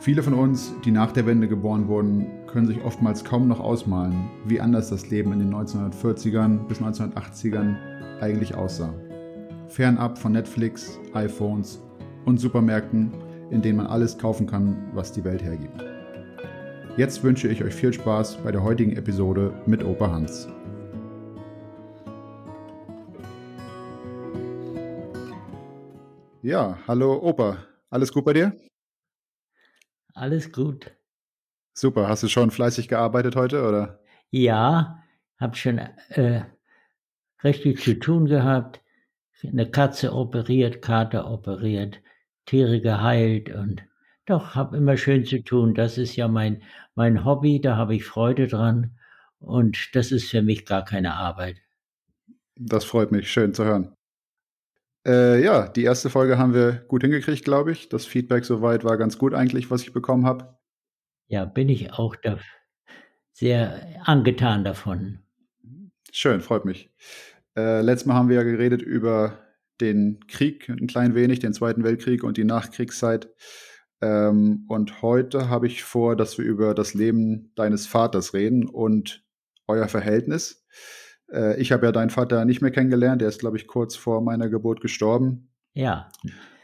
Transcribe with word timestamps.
Viele 0.00 0.22
von 0.22 0.32
uns, 0.32 0.72
die 0.82 0.92
nach 0.92 1.12
der 1.12 1.26
Wende 1.26 1.46
geboren 1.46 1.86
wurden, 1.86 2.26
können 2.46 2.66
sich 2.66 2.82
oftmals 2.82 3.22
kaum 3.22 3.48
noch 3.48 3.60
ausmalen, 3.60 4.30
wie 4.46 4.58
anders 4.58 4.88
das 4.88 5.10
Leben 5.10 5.30
in 5.34 5.40
den 5.40 5.54
1940ern 5.54 6.66
bis 6.66 6.80
1980ern 6.80 7.76
eigentlich 8.18 8.54
aussah. 8.54 8.94
Fernab 9.68 10.16
von 10.16 10.32
Netflix, 10.32 10.98
iPhones 11.12 11.82
und 12.24 12.40
Supermärkten, 12.40 13.12
in 13.50 13.60
denen 13.60 13.76
man 13.76 13.88
alles 13.88 14.16
kaufen 14.16 14.46
kann, 14.46 14.88
was 14.94 15.12
die 15.12 15.22
Welt 15.22 15.42
hergibt. 15.42 15.84
Jetzt 16.96 17.22
wünsche 17.22 17.48
ich 17.48 17.62
euch 17.62 17.74
viel 17.74 17.92
Spaß 17.92 18.38
bei 18.38 18.52
der 18.52 18.62
heutigen 18.62 18.92
Episode 18.92 19.52
mit 19.66 19.84
Opa 19.84 20.10
Hans. 20.10 20.48
Ja, 26.40 26.78
hallo 26.88 27.20
Opa. 27.22 27.58
Alles 27.90 28.10
gut 28.10 28.24
bei 28.24 28.32
dir? 28.32 28.54
Alles 30.14 30.52
gut. 30.52 30.92
Super. 31.72 32.08
Hast 32.08 32.22
du 32.22 32.28
schon 32.28 32.50
fleißig 32.50 32.88
gearbeitet 32.88 33.36
heute, 33.36 33.66
oder? 33.66 34.00
Ja, 34.30 35.02
habe 35.38 35.56
schon 35.56 35.78
äh, 35.78 36.42
richtig 37.42 37.82
zu 37.82 37.98
tun 37.98 38.26
gehabt. 38.26 38.80
Eine 39.42 39.70
Katze 39.70 40.12
operiert, 40.12 40.82
Kater 40.82 41.30
operiert, 41.30 42.00
Tiere 42.44 42.80
geheilt 42.80 43.48
und 43.48 43.82
doch, 44.26 44.54
habe 44.54 44.76
immer 44.76 44.96
schön 44.96 45.24
zu 45.24 45.42
tun. 45.42 45.74
Das 45.74 45.98
ist 45.98 46.14
ja 46.14 46.28
mein, 46.28 46.62
mein 46.94 47.24
Hobby, 47.24 47.60
da 47.60 47.76
habe 47.76 47.94
ich 47.96 48.04
Freude 48.04 48.46
dran 48.46 48.98
und 49.38 49.90
das 49.94 50.12
ist 50.12 50.30
für 50.30 50.42
mich 50.42 50.66
gar 50.66 50.84
keine 50.84 51.14
Arbeit. 51.14 51.56
Das 52.56 52.84
freut 52.84 53.10
mich, 53.10 53.30
schön 53.30 53.54
zu 53.54 53.64
hören. 53.64 53.96
Äh, 55.06 55.42
ja, 55.42 55.68
die 55.68 55.84
erste 55.84 56.10
Folge 56.10 56.38
haben 56.38 56.54
wir 56.54 56.84
gut 56.88 57.02
hingekriegt, 57.02 57.44
glaube 57.44 57.72
ich. 57.72 57.88
Das 57.88 58.04
Feedback 58.06 58.44
soweit 58.44 58.84
war 58.84 58.98
ganz 58.98 59.18
gut 59.18 59.34
eigentlich, 59.34 59.70
was 59.70 59.82
ich 59.82 59.92
bekommen 59.92 60.26
habe. 60.26 60.58
Ja, 61.26 61.44
bin 61.44 61.68
ich 61.68 61.92
auch 61.92 62.16
da 62.16 62.38
sehr 63.32 63.80
angetan 64.04 64.64
davon. 64.64 65.20
Schön, 66.12 66.40
freut 66.40 66.64
mich. 66.64 66.90
Äh, 67.56 67.80
letztes 67.82 68.06
Mal 68.06 68.14
haben 68.14 68.28
wir 68.28 68.36
ja 68.36 68.42
geredet 68.42 68.82
über 68.82 69.38
den 69.80 70.26
Krieg, 70.26 70.68
ein 70.68 70.86
klein 70.86 71.14
wenig, 71.14 71.38
den 71.38 71.54
Zweiten 71.54 71.84
Weltkrieg 71.84 72.22
und 72.22 72.36
die 72.36 72.44
Nachkriegszeit. 72.44 73.32
Ähm, 74.02 74.64
und 74.68 75.02
heute 75.02 75.48
habe 75.48 75.66
ich 75.66 75.82
vor, 75.82 76.16
dass 76.16 76.36
wir 76.36 76.44
über 76.44 76.74
das 76.74 76.94
Leben 76.94 77.52
deines 77.54 77.86
Vaters 77.86 78.34
reden 78.34 78.68
und 78.68 79.24
euer 79.66 79.88
Verhältnis. 79.88 80.66
Äh, 81.32 81.60
ich 81.60 81.72
habe 81.72 81.86
ja 81.86 81.92
deinen 81.92 82.10
Vater 82.10 82.44
nicht 82.44 82.60
mehr 82.62 82.70
kennengelernt. 82.70 83.20
Der 83.20 83.28
ist, 83.28 83.40
glaube 83.40 83.56
ich, 83.56 83.66
kurz 83.66 83.96
vor 83.96 84.20
meiner 84.20 84.48
Geburt 84.48 84.80
gestorben. 84.80 85.50
Ja. 85.74 86.10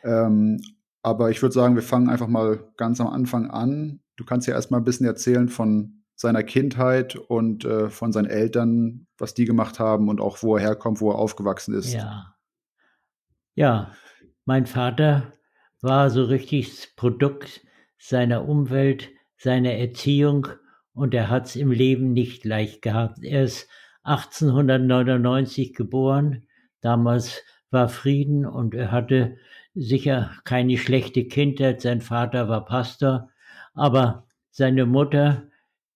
Ähm, 0.04 0.60
aber 1.02 1.30
ich 1.30 1.42
würde 1.42 1.52
sagen, 1.52 1.74
wir 1.76 1.82
fangen 1.82 2.08
einfach 2.08 2.28
mal 2.28 2.64
ganz 2.76 3.00
am 3.00 3.08
Anfang 3.08 3.50
an. 3.50 4.00
Du 4.16 4.24
kannst 4.24 4.48
ja 4.48 4.54
erstmal 4.54 4.80
ein 4.80 4.84
bisschen 4.84 5.06
erzählen 5.06 5.48
von 5.48 6.02
seiner 6.16 6.42
Kindheit 6.42 7.14
und 7.14 7.64
äh, 7.64 7.90
von 7.90 8.12
seinen 8.12 8.26
Eltern, 8.26 9.06
was 9.18 9.34
die 9.34 9.44
gemacht 9.44 9.78
haben 9.78 10.08
und 10.08 10.20
auch 10.20 10.42
wo 10.42 10.56
er 10.56 10.62
herkommt, 10.62 11.00
wo 11.00 11.10
er 11.10 11.18
aufgewachsen 11.18 11.74
ist. 11.74 11.92
Ja. 11.92 12.34
Ja, 13.54 13.92
mein 14.44 14.66
Vater 14.66 15.32
war 15.80 16.10
so 16.10 16.24
richtig 16.24 16.70
das 16.70 16.88
Produkt 16.96 17.62
seiner 17.98 18.48
Umwelt, 18.48 19.10
seiner 19.36 19.72
Erziehung 19.72 20.48
und 20.92 21.14
er 21.14 21.28
hat 21.28 21.46
es 21.46 21.56
im 21.56 21.70
Leben 21.70 22.12
nicht 22.12 22.44
leicht 22.44 22.82
gehabt. 22.82 23.22
Er 23.22 23.44
ist 23.44 23.68
1899 24.06 25.74
geboren. 25.74 26.46
Damals 26.80 27.42
war 27.70 27.88
Frieden 27.88 28.46
und 28.46 28.74
er 28.74 28.92
hatte 28.92 29.36
sicher 29.74 30.30
keine 30.44 30.78
schlechte 30.78 31.24
Kindheit. 31.24 31.80
Sein 31.82 32.00
Vater 32.00 32.48
war 32.48 32.64
Pastor, 32.64 33.30
aber 33.74 34.26
seine 34.50 34.86
Mutter, 34.86 35.48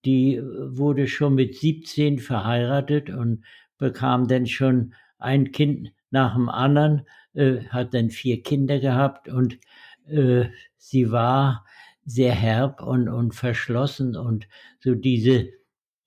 die 0.04 0.40
wurde 0.42 1.06
schon 1.06 1.34
mit 1.34 1.56
17 1.56 2.18
verheiratet 2.18 3.10
und 3.10 3.44
bekam 3.78 4.28
dann 4.28 4.46
schon 4.46 4.94
ein 5.18 5.52
Kind 5.52 5.92
nach 6.10 6.34
dem 6.34 6.48
anderen, 6.48 7.06
äh, 7.34 7.60
hat 7.68 7.94
dann 7.94 8.10
vier 8.10 8.42
Kinder 8.42 8.80
gehabt 8.80 9.28
und 9.28 9.58
äh, 10.08 10.46
sie 10.76 11.10
war 11.10 11.64
sehr 12.04 12.34
herb 12.34 12.82
und, 12.82 13.08
und 13.08 13.34
verschlossen 13.34 14.16
und 14.16 14.48
so 14.80 14.94
diese 14.94 15.59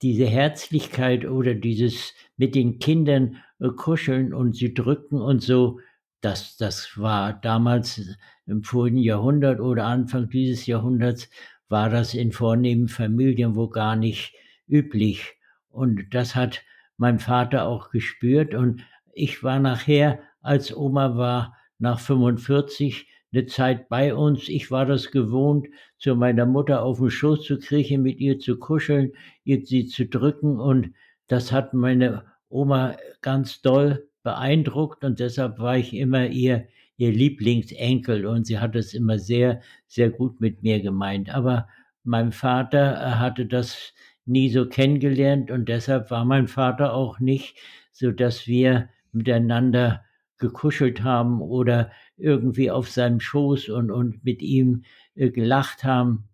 diese 0.03 0.25
Herzlichkeit 0.25 1.25
oder 1.25 1.55
dieses 1.55 2.13
mit 2.37 2.53
den 2.55 2.77
Kindern 2.79 3.37
äh, 3.59 3.69
kuscheln 3.69 4.33
und 4.33 4.55
sie 4.55 4.73
drücken 4.73 5.21
und 5.21 5.41
so, 5.41 5.79
das, 6.21 6.57
das 6.57 6.97
war 6.97 7.33
damals 7.33 8.01
im 8.45 8.63
vorigen 8.63 8.97
Jahrhundert 8.97 9.59
oder 9.59 9.85
Anfang 9.85 10.29
dieses 10.29 10.65
Jahrhunderts, 10.65 11.29
war 11.69 11.89
das 11.89 12.13
in 12.13 12.31
vornehmen 12.31 12.87
Familien 12.87 13.55
wo 13.55 13.67
gar 13.67 13.95
nicht 13.95 14.33
üblich. 14.67 15.33
Und 15.69 16.13
das 16.13 16.35
hat 16.35 16.61
mein 16.97 17.19
Vater 17.19 17.65
auch 17.65 17.89
gespürt. 17.89 18.53
Und 18.53 18.83
ich 19.13 19.43
war 19.43 19.59
nachher, 19.59 20.19
als 20.41 20.75
Oma 20.75 21.17
war, 21.17 21.57
nach 21.79 21.99
45, 21.99 23.07
eine 23.33 23.45
Zeit 23.47 23.89
bei 23.89 24.13
uns. 24.13 24.47
Ich 24.47 24.71
war 24.71 24.85
das 24.85 25.11
gewohnt, 25.11 25.67
zu 25.97 26.15
meiner 26.15 26.45
Mutter 26.45 26.83
auf 26.83 26.99
den 26.99 27.09
Schoß 27.09 27.43
zu 27.43 27.57
kriechen, 27.57 28.03
mit 28.03 28.19
ihr 28.19 28.39
zu 28.39 28.57
kuscheln, 28.57 29.13
ihr 29.43 29.65
sie 29.65 29.87
zu 29.87 30.05
drücken 30.05 30.59
und 30.59 30.93
das 31.27 31.51
hat 31.51 31.73
meine 31.73 32.25
Oma 32.49 32.97
ganz 33.21 33.61
doll 33.61 34.07
beeindruckt 34.23 35.03
und 35.03 35.19
deshalb 35.19 35.59
war 35.59 35.77
ich 35.77 35.93
immer 35.93 36.27
ihr, 36.27 36.67
ihr 36.97 37.11
Lieblingsenkel 37.11 38.25
und 38.25 38.45
sie 38.45 38.59
hat 38.59 38.75
es 38.75 38.93
immer 38.93 39.17
sehr, 39.17 39.61
sehr 39.87 40.09
gut 40.09 40.39
mit 40.39 40.63
mir 40.63 40.81
gemeint. 40.81 41.33
Aber 41.33 41.67
mein 42.03 42.31
Vater 42.31 43.19
hatte 43.19 43.45
das 43.45 43.93
nie 44.25 44.49
so 44.49 44.67
kennengelernt 44.67 45.51
und 45.51 45.67
deshalb 45.69 46.11
war 46.11 46.25
mein 46.25 46.47
Vater 46.47 46.93
auch 46.93 47.19
nicht 47.19 47.57
so, 47.91 48.11
dass 48.11 48.47
wir 48.47 48.89
miteinander 49.11 50.03
gekuschelt 50.37 51.03
haben 51.03 51.41
oder 51.41 51.91
irgendwie 52.17 52.71
auf 52.71 52.89
seinem 52.89 53.19
Schoß 53.19 53.69
und, 53.69 53.91
und 53.91 54.23
mit 54.23 54.41
ihm 54.41 54.83
äh, 55.15 55.29
gelacht 55.29 55.83
haben. 55.83 56.25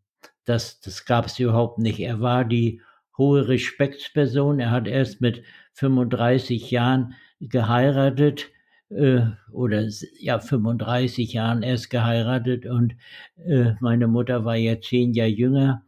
Das, 0.46 0.80
das 0.82 1.06
gab 1.06 1.26
es 1.26 1.40
überhaupt 1.40 1.80
nicht. 1.80 2.00
Er 2.00 2.22
war 2.22 2.46
die 2.46 2.82
hohe 3.18 3.48
Respektsperson. 3.48 4.60
Er 4.60 4.72
hat 4.72 4.88
erst 4.88 5.22
mit 5.22 5.44
35 5.74 6.72
Jahren 6.72 7.14
geheiratet 7.40 8.50
äh, 8.90 9.22
oder 9.52 9.88
ja 10.20 10.40
35 10.40 11.34
Jahren 11.34 11.64
erst 11.64 11.90
geheiratet 11.90 12.66
und 12.66 12.96
äh, 13.38 13.74
meine 13.80 14.08
Mutter 14.08 14.46
war 14.46 14.56
ja 14.56 14.80
zehn 14.82 15.14
Jahre 15.14 15.30
jünger. 15.30 15.84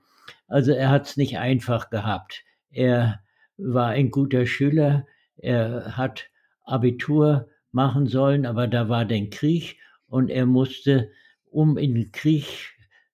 Also 0.48 0.72
er 0.74 0.90
hat 0.90 1.08
es 1.08 1.18
nicht 1.18 1.38
einfach 1.40 1.90
gehabt. 1.90 2.44
Er 2.70 3.22
war 3.58 3.90
ein 3.90 4.12
guter 4.12 4.46
Schüler. 4.46 5.06
Er 5.38 5.98
hat 5.98 6.30
Abitur 6.64 7.50
machen 7.72 8.08
sollen, 8.08 8.46
aber 8.46 8.68
da 8.68 8.90
war 8.90 9.06
der 9.06 9.30
Krieg 9.30 9.78
und 10.08 10.30
er 10.30 10.46
musste, 10.46 11.12
um 11.50 11.78
in 11.78 11.96
den 11.96 12.12
Krieg 12.12 12.46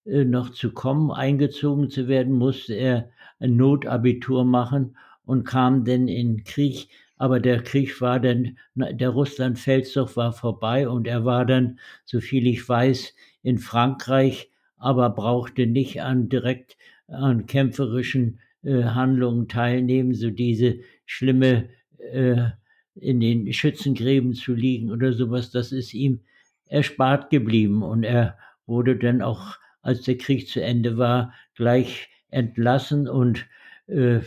äh, 0.06 0.24
noch 0.24 0.51
zu 0.51 0.71
kommen, 0.71 1.12
eingezogen 1.12 1.89
zu 1.89 2.07
werden, 2.07 2.33
musste 2.33 2.74
er 2.74 3.09
ein 3.39 3.56
Notabitur 3.56 4.45
machen 4.45 4.98
und 5.25 5.44
kam 5.44 5.86
dann 5.86 6.07
in 6.07 6.38
den 6.38 6.44
Krieg. 6.44 6.89
Aber 7.18 7.39
der 7.39 7.62
Krieg 7.63 8.00
war 8.01 8.19
dann, 8.19 8.57
der 8.75 9.09
Russlandfeldzug 9.09 10.15
war 10.15 10.33
vorbei 10.33 10.88
und 10.88 11.07
er 11.07 11.25
war 11.25 11.45
dann, 11.45 11.80
so 12.06 12.19
viel 12.19 12.48
ich 12.48 12.68
weiß, 12.68 13.13
in 13.42 13.57
Frankreich, 13.57 14.51
aber 14.77 15.09
brauchte 15.09 15.65
nicht 15.65 16.01
an 16.01 16.30
direkt 16.30 16.77
an 17.07 17.45
kämpferischen 17.45 18.39
äh, 18.63 18.83
Handlungen 18.83 19.48
teilnehmen, 19.48 20.13
so 20.13 20.30
diese 20.30 20.80
schlimme 21.06 21.69
äh, 21.98 22.50
in 22.99 23.19
den 23.19 23.51
Schützengräben 23.53 24.33
zu 24.33 24.53
liegen 24.53 24.91
oder 24.91 25.13
sowas, 25.13 25.51
das 25.51 25.71
ist 25.71 25.94
ihm 25.94 26.21
erspart 26.65 27.29
geblieben. 27.29 27.83
Und 27.83 28.03
er 28.03 28.38
wurde 28.65 28.97
dann 28.97 29.21
auch, 29.21 29.57
als 29.81 30.01
der 30.01 30.17
Krieg 30.17 30.47
zu 30.47 30.61
Ende 30.61 30.97
war, 30.97 31.33
gleich 31.55 32.09
entlassen 32.29 33.07
und 33.07 33.45
äh, 33.88 34.19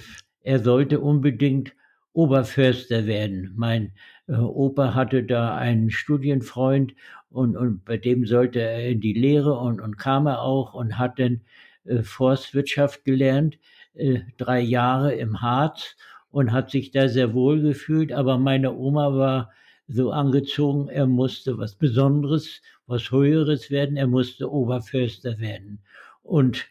er 0.42 0.58
sollte 0.60 1.00
unbedingt 1.00 1.74
Oberförster 2.12 3.06
werden. 3.06 3.52
Mein 3.56 3.92
äh, 4.26 4.32
Opa 4.34 4.94
hatte 4.94 5.22
da 5.22 5.56
einen 5.56 5.90
Studienfreund 5.90 6.94
und, 7.30 7.56
und 7.56 7.84
bei 7.84 7.96
dem 7.96 8.26
sollte 8.26 8.60
er 8.60 8.88
in 8.88 9.00
die 9.00 9.12
Lehre 9.12 9.58
und, 9.58 9.80
und 9.80 9.96
kam 9.98 10.26
er 10.26 10.42
auch 10.42 10.74
und 10.74 10.98
hat 10.98 11.18
dann 11.18 11.42
äh, 11.84 12.02
Forstwirtschaft 12.02 13.04
gelernt, 13.04 13.58
äh, 13.94 14.20
drei 14.38 14.60
Jahre 14.60 15.14
im 15.14 15.40
Harz 15.40 15.96
und 16.30 16.52
hat 16.52 16.70
sich 16.70 16.90
da 16.90 17.08
sehr 17.08 17.34
wohl 17.34 17.60
gefühlt. 17.62 18.12
Aber 18.12 18.38
meine 18.38 18.74
Oma 18.74 19.14
war 19.16 19.52
so 19.88 20.12
angezogen, 20.12 20.88
er 20.88 21.06
musste 21.06 21.58
was 21.58 21.74
Besonderes, 21.74 22.62
was 22.86 23.10
Höheres 23.10 23.70
werden, 23.70 23.96
er 23.96 24.06
musste 24.06 24.50
Oberförster 24.50 25.38
werden. 25.40 25.80
Und 26.22 26.66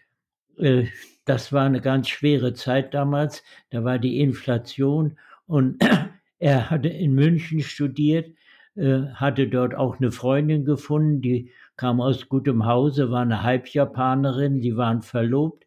äh, 0.57 0.85
das 1.25 1.51
war 1.51 1.65
eine 1.65 1.81
ganz 1.81 2.09
schwere 2.09 2.53
Zeit 2.53 2.94
damals. 2.94 3.44
Da 3.69 3.83
war 3.83 4.00
die 4.00 4.19
Inflation 4.19 5.17
und 5.47 5.83
er 6.39 6.69
hatte 6.69 6.89
in 6.89 7.13
München 7.13 7.61
studiert, 7.61 8.33
äh, 8.75 9.01
hatte 9.13 9.47
dort 9.47 9.75
auch 9.75 10.00
eine 10.00 10.11
Freundin 10.11 10.63
gefunden, 10.63 11.21
die 11.21 11.51
kam 11.75 12.01
aus 12.01 12.29
gutem 12.29 12.65
Hause, 12.65 13.11
war 13.11 13.21
eine 13.21 13.44
Halbjapanerin, 13.44 14.61
die 14.61 14.75
waren 14.75 15.01
verlobt 15.01 15.65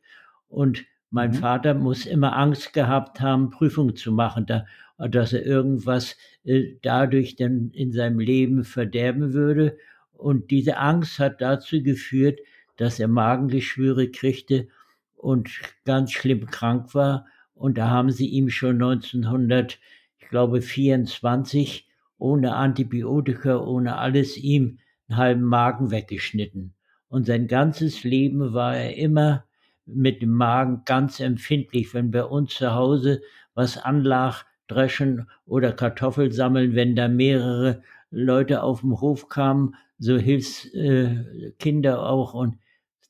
und 0.49 0.85
mein 1.13 1.31
mhm. 1.31 1.35
Vater 1.35 1.75
muss 1.75 2.07
immer 2.07 2.37
Angst 2.37 2.73
gehabt 2.73 3.21
haben, 3.21 3.51
Prüfung 3.51 3.95
zu 3.95 4.11
machen, 4.11 4.47
da, 4.47 4.65
dass 4.99 5.35
er 5.35 5.45
irgendwas 5.45 6.17
äh, 6.45 6.77
dadurch 6.83 7.37
dann 7.37 7.71
in 7.73 7.93
seinem 7.93 8.19
Leben 8.19 8.65
verderben 8.65 9.35
würde. 9.35 9.77
Und 10.13 10.51
diese 10.51 10.79
Angst 10.79 11.19
hat 11.19 11.43
dazu 11.43 11.83
geführt, 11.83 12.41
dass 12.79 12.99
er 12.99 13.09
Magengeschwüre 13.09 14.09
kriegte 14.09 14.69
und 15.15 15.51
ganz 15.85 16.13
schlimm 16.13 16.47
krank 16.47 16.95
war. 16.95 17.27
Und 17.55 17.77
da 17.77 17.91
haben 17.91 18.11
sie 18.11 18.29
ihm 18.29 18.49
schon 18.49 18.77
1900, 18.77 19.79
ich 20.19 20.29
glaube 20.31 20.63
24, 20.63 21.87
ohne 22.17 22.55
Antibiotika, 22.55 23.59
ohne 23.59 23.99
alles 23.99 24.39
ihm 24.39 24.79
einen 25.09 25.19
halben 25.19 25.43
Magen 25.43 25.91
weggeschnitten. 25.91 26.73
Und 27.09 27.27
sein 27.27 27.49
ganzes 27.49 28.03
Leben 28.03 28.55
war 28.55 28.75
er 28.75 28.97
immer 28.97 29.45
mit 29.87 30.23
dem 30.23 30.33
Magen 30.33 30.83
ganz 30.85 31.21
empfindlich, 31.21 31.95
wenn 31.95 32.11
bei 32.11 32.25
uns 32.25 32.55
zu 32.55 32.75
Hause 32.75 33.23
was 33.55 33.79
anlag, 33.79 34.45
dreschen 34.69 35.29
oder 35.45 35.73
Kartoffel 35.73 36.33
sammeln, 36.33 36.75
wenn 36.75 36.97
da 36.97 37.09
mehrere 37.09 37.83
Leute 38.11 38.63
auf 38.63 38.81
dem 38.81 39.01
Hof 39.01 39.29
kamen, 39.29 39.75
so 39.99 40.17
Hilfskinder 40.17 41.95
äh, 41.95 41.99
auch 41.99 42.35
und 42.35 42.59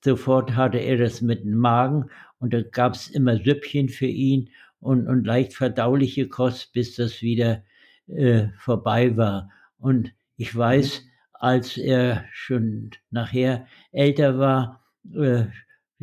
sofort 0.04 0.54
hatte 0.56 0.78
er 0.78 0.98
das 0.98 1.20
mit 1.20 1.44
dem 1.44 1.56
Magen 1.56 2.06
und 2.38 2.52
da 2.52 2.62
gab 2.62 2.94
es 2.94 3.08
immer 3.08 3.36
Süppchen 3.36 3.88
für 3.88 4.06
ihn 4.06 4.50
und, 4.80 5.06
und 5.06 5.24
leicht 5.24 5.54
verdauliche 5.54 6.28
Kost, 6.28 6.72
bis 6.72 6.96
das 6.96 7.22
wieder 7.22 7.62
äh, 8.08 8.48
vorbei 8.58 9.16
war. 9.16 9.50
Und 9.78 10.12
ich 10.36 10.54
weiß, 10.54 11.04
als 11.34 11.76
er 11.76 12.24
schon 12.32 12.90
nachher 13.10 13.66
älter 13.92 14.38
war, 14.38 14.84
äh, 15.14 15.44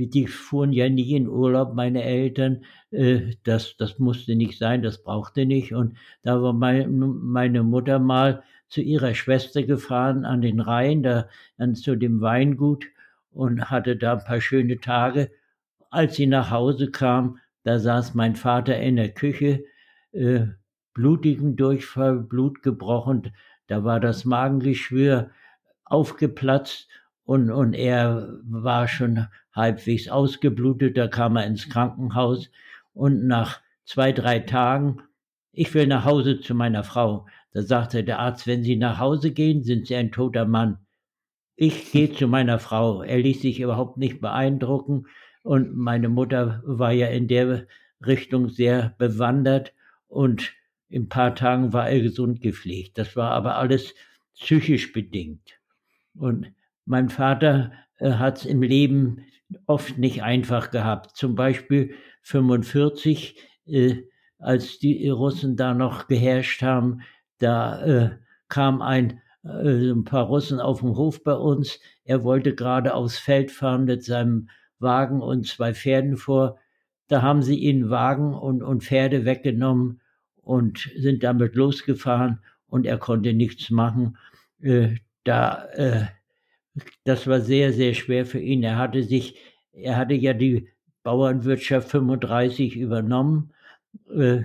die 0.08 0.28
fuhren 0.28 0.74
ja 0.74 0.90
nie 0.90 1.16
in 1.16 1.28
Urlaub, 1.28 1.74
meine 1.74 2.04
Eltern. 2.04 2.64
Äh, 2.92 3.36
das, 3.44 3.76
das 3.78 4.00
musste 4.00 4.36
nicht 4.36 4.58
sein, 4.58 4.82
das 4.82 5.04
brauchte 5.04 5.46
nicht. 5.46 5.74
Und 5.74 5.98
da 6.24 6.42
war 6.42 6.54
mein, 6.54 7.00
meine 7.00 7.64
Mutter 7.64 8.00
mal 8.00 8.44
zu 8.70 8.82
ihrer 8.82 9.16
Schwester 9.16 9.64
gefahren 9.64 10.26
an 10.26 10.42
den 10.42 10.60
Rhein, 10.60 11.04
da 11.04 11.28
dann 11.58 11.76
zu 11.76 11.96
dem 11.96 12.22
Weingut 12.22 12.86
und 13.32 13.70
hatte 13.70 13.96
da 13.96 14.14
ein 14.14 14.24
paar 14.24 14.42
schöne 14.42 14.80
Tage. 14.80 15.32
Als 15.90 16.16
sie 16.16 16.28
nach 16.28 16.52
Hause 16.52 16.92
kam, 16.92 17.40
da 17.64 17.80
saß 17.80 18.14
mein 18.14 18.36
Vater 18.36 18.80
in 18.80 18.96
der 18.96 19.10
Küche, 19.10 19.64
äh, 20.12 20.46
blutigen 20.94 21.56
Durchfall, 21.56 22.20
Blut 22.20 22.62
gebrochen, 22.62 23.34
da 23.68 23.84
war 23.84 24.00
das 24.00 24.26
Magengeschwür 24.26 25.32
aufgeplatzt 25.86 26.88
und, 27.30 27.52
und 27.52 27.76
er 27.76 28.40
war 28.44 28.88
schon 28.88 29.28
halbwegs 29.54 30.08
ausgeblutet, 30.08 30.98
da 30.98 31.08
kam 31.08 31.36
er 31.36 31.46
ins 31.46 31.70
Krankenhaus 31.70 32.50
und 32.96 33.28
nach 33.28 33.62
zwei, 33.86 34.12
drei 34.14 34.40
Tagen, 34.40 35.04
ich 35.52 35.72
will 35.76 35.86
nach 35.86 36.06
Hause 36.06 36.40
zu 36.40 36.56
meiner 36.56 36.84
Frau. 36.84 37.28
Da 37.52 37.62
sagte 37.62 38.04
der 38.04 38.18
Arzt, 38.18 38.48
wenn 38.48 38.64
Sie 38.64 38.78
nach 38.78 38.98
Hause 38.98 39.30
gehen, 39.30 39.64
sind 39.64 39.86
Sie 39.86 39.96
ein 39.96 40.12
toter 40.12 40.46
Mann. 40.46 40.80
Ich 41.56 41.92
gehe 41.92 42.12
zu 42.12 42.28
meiner 42.28 42.58
Frau. 42.58 43.04
Er 43.04 43.20
ließ 43.20 43.44
sich 43.44 43.60
überhaupt 43.60 43.98
nicht 43.98 44.22
beeindrucken 44.22 45.06
und 45.44 45.78
meine 45.78 46.10
Mutter 46.10 46.64
war 46.66 46.94
ja 46.94 47.10
in 47.10 47.28
der 47.28 47.68
Richtung 48.04 48.50
sehr 48.50 48.96
bewandert 48.98 49.76
und 50.08 50.52
in 50.88 51.04
ein 51.04 51.10
paar 51.10 51.36
Tagen 51.36 51.74
war 51.74 51.92
er 51.92 52.02
gesund 52.02 52.42
gepflegt. 52.42 52.98
Das 52.98 53.16
war 53.16 53.30
aber 53.30 53.58
alles 53.58 53.94
psychisch 54.34 54.92
bedingt. 54.94 55.60
Und 56.16 56.54
mein 56.90 57.10
Vater 57.10 57.72
äh, 58.00 58.14
hat 58.14 58.40
es 58.40 58.46
im 58.46 58.64
Leben 58.64 59.26
oft 59.68 59.98
nicht 60.00 60.24
einfach 60.24 60.72
gehabt. 60.72 61.16
Zum 61.16 61.36
Beispiel 61.36 61.94
45, 62.24 63.38
äh, 63.68 63.98
als 64.40 64.80
die 64.80 65.08
Russen 65.08 65.56
da 65.56 65.76
noch 65.76 66.08
geherrscht 66.08 66.64
haben, 66.64 67.02
da 67.38 67.82
äh, 67.86 68.10
kam 68.48 68.82
ein, 68.82 69.22
äh, 69.44 69.92
ein 69.92 70.04
paar 70.04 70.26
Russen 70.26 70.60
auf 70.60 70.80
dem 70.80 70.98
Hof 70.98 71.24
bei 71.24 71.34
uns. 71.34 71.80
Er 72.06 72.24
wollte 72.24 72.56
gerade 72.56 72.96
aufs 72.96 73.20
Feld 73.20 73.52
fahren 73.52 73.86
mit 73.86 74.04
seinem 74.04 74.50
Wagen 74.80 75.22
und 75.22 75.46
zwei 75.46 75.76
Pferden 75.76 76.18
vor. 76.18 76.58
Da 77.08 77.22
haben 77.22 77.44
sie 77.44 77.60
ihn 77.60 77.92
Wagen 77.92 78.34
und, 78.34 78.64
und 78.64 78.84
Pferde 78.84 79.26
weggenommen 79.26 80.02
und 80.42 80.90
sind 80.98 81.22
damit 81.24 81.56
losgefahren 81.56 82.40
und 82.66 82.88
er 82.88 82.98
konnte 82.98 83.34
nichts 83.34 83.70
machen. 83.70 84.18
Äh, 84.60 84.96
da 85.24 85.66
äh, 85.74 86.06
das 87.04 87.28
war 87.28 87.42
sehr, 87.42 87.74
sehr 87.74 87.94
schwer 87.94 88.26
für 88.26 88.40
ihn. 88.40 88.64
Er 88.64 88.78
hatte 88.78 89.04
sich, 89.04 89.36
er 89.74 89.98
hatte 89.98 90.14
ja 90.14 90.34
die 90.34 90.68
Bauernwirtschaft 91.04 91.90
35 91.90 92.76
übernommen, 92.76 93.54
äh, 94.14 94.44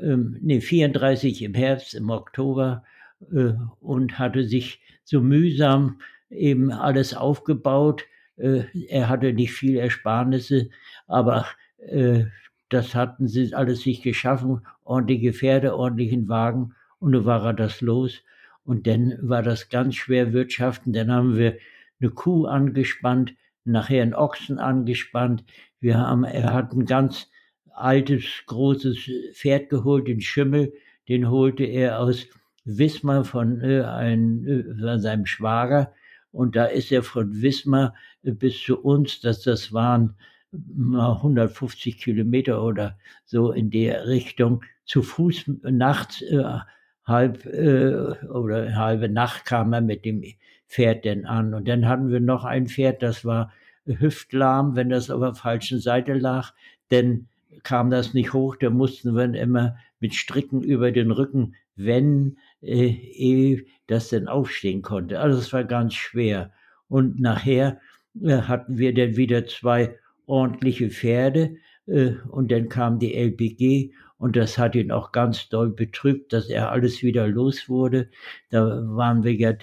ähm, 0.00 0.38
nee, 0.40 0.60
34 0.60 1.42
im 1.42 1.54
Herbst, 1.54 1.94
im 1.94 2.10
Oktober 2.10 2.84
äh, 3.32 3.52
und 3.80 4.18
hatte 4.18 4.44
sich 4.44 4.80
so 5.04 5.20
mühsam 5.20 6.00
eben 6.30 6.72
alles 6.72 7.14
aufgebaut. 7.14 8.04
Äh, 8.36 8.64
er 8.88 9.08
hatte 9.08 9.32
nicht 9.32 9.52
viel 9.52 9.76
Ersparnisse, 9.76 10.70
aber 11.06 11.46
äh, 11.78 12.24
das 12.68 12.94
hatten 12.94 13.28
sie 13.28 13.54
alles 13.54 13.82
sich 13.82 14.02
geschaffen, 14.02 14.66
ordentliche 14.84 15.32
Pferde, 15.32 15.76
ordentlichen 15.76 16.28
Wagen 16.28 16.74
und 16.98 17.12
nun 17.12 17.24
war 17.26 17.44
er 17.44 17.54
das 17.54 17.80
los. 17.80 18.22
Und 18.64 18.86
dann 18.86 19.18
war 19.20 19.42
das 19.42 19.68
ganz 19.68 19.96
schwer 19.96 20.32
wirtschaften. 20.32 20.92
Dann 20.92 21.10
haben 21.10 21.36
wir 21.36 21.58
eine 22.00 22.10
Kuh 22.10 22.46
angespannt, 22.46 23.34
nachher 23.64 24.02
einen 24.02 24.14
Ochsen 24.14 24.58
angespannt. 24.58 25.44
Wir 25.80 25.98
haben, 25.98 26.24
er 26.24 26.52
hat 26.52 26.72
ein 26.72 26.86
ganz 26.86 27.28
altes, 27.70 28.24
großes 28.46 29.10
Pferd 29.34 29.68
geholt, 29.68 30.08
den 30.08 30.20
Schimmel, 30.20 30.72
den 31.08 31.30
holte 31.30 31.64
er 31.64 32.00
aus 32.00 32.26
Wismar 32.64 33.24
von, 33.24 33.60
äh, 33.60 33.82
ein, 33.82 34.46
äh, 34.46 34.62
von 34.62 35.00
seinem 35.00 35.26
Schwager. 35.26 35.92
Und 36.30 36.54
da 36.56 36.66
ist 36.66 36.92
er 36.92 37.02
von 37.02 37.42
Wismar 37.42 37.94
äh, 38.22 38.32
bis 38.32 38.62
zu 38.62 38.80
uns, 38.80 39.20
dass 39.20 39.42
das 39.42 39.72
waren 39.72 40.14
150 40.52 41.98
Kilometer 41.98 42.62
oder 42.62 42.98
so 43.24 43.52
in 43.52 43.70
der 43.70 44.06
Richtung, 44.06 44.62
zu 44.84 45.02
Fuß 45.02 45.44
nachts 45.62 46.20
äh, 46.22 46.58
halb 47.04 47.44
äh, 47.46 47.94
oder 48.28 48.76
halbe 48.76 49.08
Nacht 49.08 49.44
kam 49.44 49.72
er 49.72 49.80
mit 49.80 50.04
dem 50.04 50.22
Pferd 50.68 51.04
denn 51.04 51.26
an. 51.26 51.54
Und 51.54 51.68
dann 51.68 51.86
hatten 51.86 52.10
wir 52.10 52.20
noch 52.20 52.44
ein 52.44 52.66
Pferd, 52.66 53.02
das 53.02 53.24
war 53.24 53.52
hüftlahm, 53.84 54.76
wenn 54.76 54.90
das 54.90 55.10
auf 55.10 55.20
der 55.20 55.34
falschen 55.34 55.80
Seite 55.80 56.14
lag. 56.14 56.52
Denn 56.90 57.26
kam 57.62 57.90
das 57.90 58.14
nicht 58.14 58.32
hoch, 58.32 58.56
da 58.56 58.70
mussten 58.70 59.14
wir 59.14 59.34
immer 59.34 59.76
mit 60.00 60.14
Stricken 60.14 60.62
über 60.62 60.92
den 60.92 61.10
Rücken 61.10 61.54
wenden, 61.76 62.38
äh, 62.60 62.86
ehe 62.86 63.64
das 63.86 64.08
dann 64.08 64.28
aufstehen 64.28 64.82
konnte. 64.82 65.20
Also 65.20 65.38
es 65.38 65.52
war 65.52 65.64
ganz 65.64 65.94
schwer. 65.94 66.52
Und 66.88 67.20
nachher 67.20 67.80
äh, 68.20 68.42
hatten 68.42 68.78
wir 68.78 68.94
dann 68.94 69.16
wieder 69.16 69.46
zwei 69.46 69.96
ordentliche 70.26 70.90
Pferde 70.90 71.56
äh, 71.86 72.12
und 72.28 72.50
dann 72.52 72.68
kam 72.68 72.98
die 72.98 73.14
LPG 73.14 73.92
und 74.22 74.36
das 74.36 74.56
hat 74.56 74.76
ihn 74.76 74.92
auch 74.92 75.10
ganz 75.10 75.48
doll 75.48 75.70
betrübt, 75.70 76.32
dass 76.32 76.48
er 76.48 76.70
alles 76.70 77.02
wieder 77.02 77.26
los 77.26 77.68
wurde. 77.68 78.08
Da 78.50 78.80
waren 78.86 79.24
wir 79.24 79.34
ja 79.34 79.54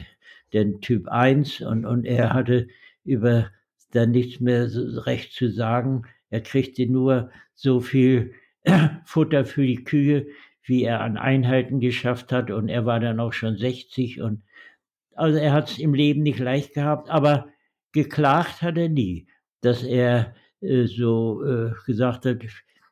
den 0.51 0.81
Typ 0.81 1.07
1 1.07 1.61
und, 1.61 1.85
und 1.85 2.03
er 2.03 2.33
hatte 2.33 2.67
über 3.05 3.51
dann 3.93 4.11
nichts 4.11 4.41
mehr 4.41 4.67
so 4.67 4.99
recht 4.99 5.31
zu 5.31 5.49
sagen. 5.49 6.01
Er 6.29 6.41
kriegte 6.41 6.85
nur 6.87 7.31
so 7.55 7.79
viel 7.79 8.33
Futter 9.05 9.45
für 9.45 9.65
die 9.65 9.81
Kühe, 9.85 10.27
wie 10.63 10.83
er 10.83 10.99
an 10.99 11.15
Einheiten 11.15 11.79
geschafft 11.79 12.33
hat 12.33 12.51
und 12.51 12.67
er 12.67 12.85
war 12.85 12.99
dann 12.99 13.21
auch 13.21 13.31
schon 13.31 13.55
60 13.55 14.21
und 14.21 14.41
also 15.15 15.37
er 15.37 15.53
hat 15.53 15.71
es 15.71 15.79
im 15.79 15.93
Leben 15.93 16.21
nicht 16.21 16.39
leicht 16.39 16.73
gehabt, 16.73 17.09
aber 17.09 17.47
geklagt 17.93 18.61
hat 18.61 18.77
er 18.77 18.89
nie, 18.89 19.25
dass 19.61 19.83
er 19.83 20.35
äh, 20.59 20.83
so 20.83 21.45
äh, 21.45 21.71
gesagt 21.85 22.25
hat, 22.25 22.39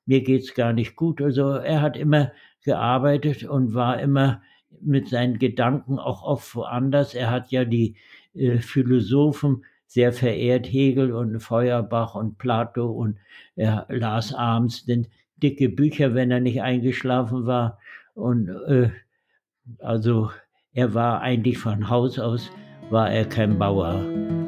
mir 0.08 0.24
geht's 0.24 0.56
gar 0.56 0.74
nicht 0.74 0.96
gut. 0.96 1.22
Also 1.22 1.50
er 1.52 1.82
hat 1.82 1.96
immer 1.96 2.32
gearbeitet 2.64 3.44
und 3.44 3.76
war 3.76 4.00
immer 4.00 4.42
mit 4.82 5.10
seinen 5.10 5.38
Gedanken 5.38 6.00
auch 6.00 6.24
oft 6.24 6.56
woanders. 6.56 7.14
Er 7.14 7.30
hat 7.30 7.52
ja 7.52 7.66
die 7.66 7.96
äh, 8.34 8.58
Philosophen 8.58 9.64
sehr 9.86 10.12
verehrt, 10.12 10.66
Hegel 10.66 11.14
und 11.14 11.40
Feuerbach 11.40 12.16
und 12.16 12.38
Plato 12.38 12.90
und 12.92 13.18
er 13.56 13.86
las 13.90 14.34
abends 14.34 14.86
den 14.86 15.08
dicke 15.38 15.70
Bücher, 15.70 16.14
wenn 16.14 16.32
er 16.32 16.40
nicht 16.40 16.62
eingeschlafen 16.62 17.46
war. 17.46 17.80
Und 18.14 18.50
äh, 18.50 18.90
also 19.80 20.32
er 20.74 20.94
war 20.94 21.22
eigentlich 21.22 21.58
von 21.58 21.90
Haus 21.90 22.20
aus, 22.20 22.52
war 22.90 23.12
er 23.12 23.26
kein 23.26 23.58
Bauer. 23.58 24.47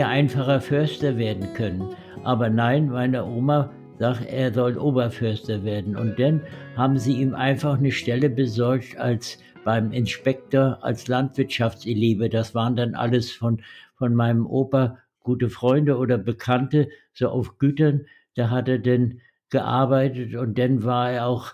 Ja 0.00 0.08
einfacher 0.08 0.62
Förster 0.62 1.18
werden 1.18 1.52
können. 1.52 1.94
Aber 2.24 2.48
nein, 2.48 2.88
meine 2.88 3.22
Oma 3.22 3.70
sagt, 3.98 4.24
er 4.32 4.50
soll 4.50 4.78
Oberförster 4.78 5.62
werden. 5.62 5.94
Und 5.94 6.18
dann 6.18 6.40
haben 6.74 6.96
sie 6.98 7.20
ihm 7.20 7.34
einfach 7.34 7.76
eine 7.76 7.92
Stelle 7.92 8.30
besorgt 8.30 8.96
als 8.96 9.38
beim 9.62 9.92
Inspektor, 9.92 10.78
als 10.80 11.06
Landwirtschaftselebe. 11.06 12.30
Das 12.30 12.54
waren 12.54 12.76
dann 12.76 12.94
alles 12.94 13.30
von, 13.30 13.60
von 13.94 14.14
meinem 14.14 14.46
Opa 14.46 14.96
gute 15.22 15.50
Freunde 15.50 15.98
oder 15.98 16.16
Bekannte, 16.16 16.88
so 17.12 17.28
auf 17.28 17.58
Gütern. 17.58 18.06
Da 18.36 18.48
hat 18.48 18.68
er 18.68 18.78
dann 18.78 19.20
gearbeitet 19.50 20.34
und 20.34 20.58
dann 20.58 20.82
war 20.82 21.10
er 21.10 21.26
auch, 21.26 21.52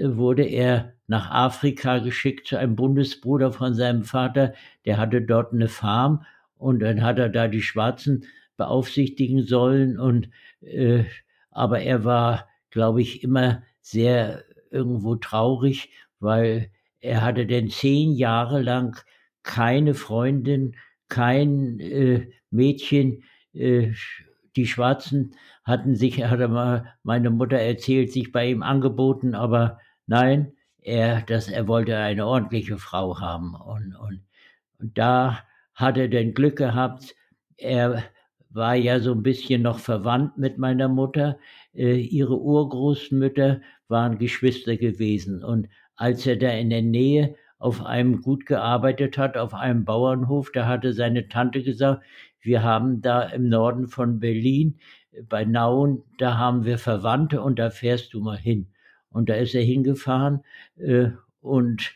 wurde 0.00 0.44
er 0.44 0.94
nach 1.08 1.30
Afrika 1.30 1.98
geschickt 1.98 2.46
zu 2.46 2.56
einem 2.56 2.74
Bundesbruder 2.74 3.52
von 3.52 3.74
seinem 3.74 4.04
Vater, 4.04 4.54
der 4.86 4.96
hatte 4.96 5.20
dort 5.20 5.52
eine 5.52 5.68
Farm 5.68 6.24
und 6.62 6.80
dann 6.80 7.02
hat 7.02 7.18
er 7.18 7.28
da 7.28 7.48
die 7.48 7.62
Schwarzen 7.62 8.24
beaufsichtigen 8.56 9.42
sollen 9.42 9.98
und 9.98 10.28
äh, 10.60 11.04
aber 11.50 11.80
er 11.80 12.04
war, 12.04 12.48
glaube 12.70 13.02
ich, 13.02 13.22
immer 13.22 13.62
sehr 13.80 14.44
irgendwo 14.70 15.16
traurig, 15.16 15.90
weil 16.20 16.70
er 17.00 17.22
hatte 17.22 17.46
denn 17.46 17.68
zehn 17.68 18.12
Jahre 18.12 18.62
lang 18.62 18.96
keine 19.42 19.94
Freundin, 19.94 20.76
kein 21.08 21.80
äh, 21.80 22.30
Mädchen. 22.50 23.24
Äh, 23.52 23.92
die 24.56 24.66
Schwarzen 24.66 25.34
hatten 25.64 25.96
sich, 25.96 26.24
hatte 26.24 26.48
mal 26.48 26.94
meine 27.02 27.30
Mutter 27.30 27.58
erzählt, 27.58 28.12
sich 28.12 28.32
bei 28.32 28.48
ihm 28.48 28.62
angeboten, 28.62 29.34
aber 29.34 29.78
nein, 30.06 30.52
er, 30.78 31.22
das, 31.22 31.48
er 31.48 31.68
wollte 31.68 31.96
eine 31.96 32.26
ordentliche 32.26 32.78
Frau 32.78 33.20
haben. 33.20 33.54
Und, 33.54 33.94
und, 33.94 34.22
und 34.78 34.96
da 34.96 35.40
hat 35.74 35.96
er 35.96 36.08
denn 36.08 36.34
Glück 36.34 36.56
gehabt. 36.56 37.14
Er 37.56 38.02
war 38.50 38.74
ja 38.74 39.00
so 39.00 39.12
ein 39.12 39.22
bisschen 39.22 39.62
noch 39.62 39.78
verwandt 39.78 40.36
mit 40.38 40.58
meiner 40.58 40.88
Mutter. 40.88 41.38
Äh, 41.74 42.00
ihre 42.00 42.38
Urgroßmütter 42.40 43.60
waren 43.88 44.18
Geschwister 44.18 44.76
gewesen. 44.76 45.42
Und 45.42 45.68
als 45.96 46.26
er 46.26 46.36
da 46.36 46.50
in 46.50 46.70
der 46.70 46.82
Nähe 46.82 47.34
auf 47.58 47.84
einem 47.84 48.22
Gut 48.22 48.46
gearbeitet 48.46 49.16
hat, 49.18 49.36
auf 49.36 49.54
einem 49.54 49.84
Bauernhof, 49.84 50.50
da 50.52 50.66
hatte 50.66 50.92
seine 50.92 51.28
Tante 51.28 51.62
gesagt, 51.62 52.04
wir 52.40 52.62
haben 52.62 53.00
da 53.02 53.22
im 53.22 53.48
Norden 53.48 53.86
von 53.86 54.18
Berlin 54.18 54.78
bei 55.28 55.44
Nauen, 55.44 56.02
da 56.18 56.38
haben 56.38 56.64
wir 56.64 56.78
Verwandte 56.78 57.40
und 57.42 57.58
da 57.58 57.70
fährst 57.70 58.14
du 58.14 58.20
mal 58.20 58.38
hin. 58.38 58.72
Und 59.10 59.28
da 59.28 59.34
ist 59.34 59.54
er 59.54 59.62
hingefahren 59.62 60.42
äh, 60.76 61.10
und 61.40 61.92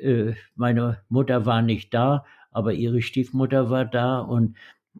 äh, 0.00 0.32
meine 0.54 1.02
Mutter 1.08 1.44
war 1.46 1.62
nicht 1.62 1.92
da, 1.92 2.24
aber 2.50 2.72
ihre 2.72 3.02
Stiefmutter 3.02 3.70
war 3.70 3.84
da 3.84 4.20
und 4.20 4.56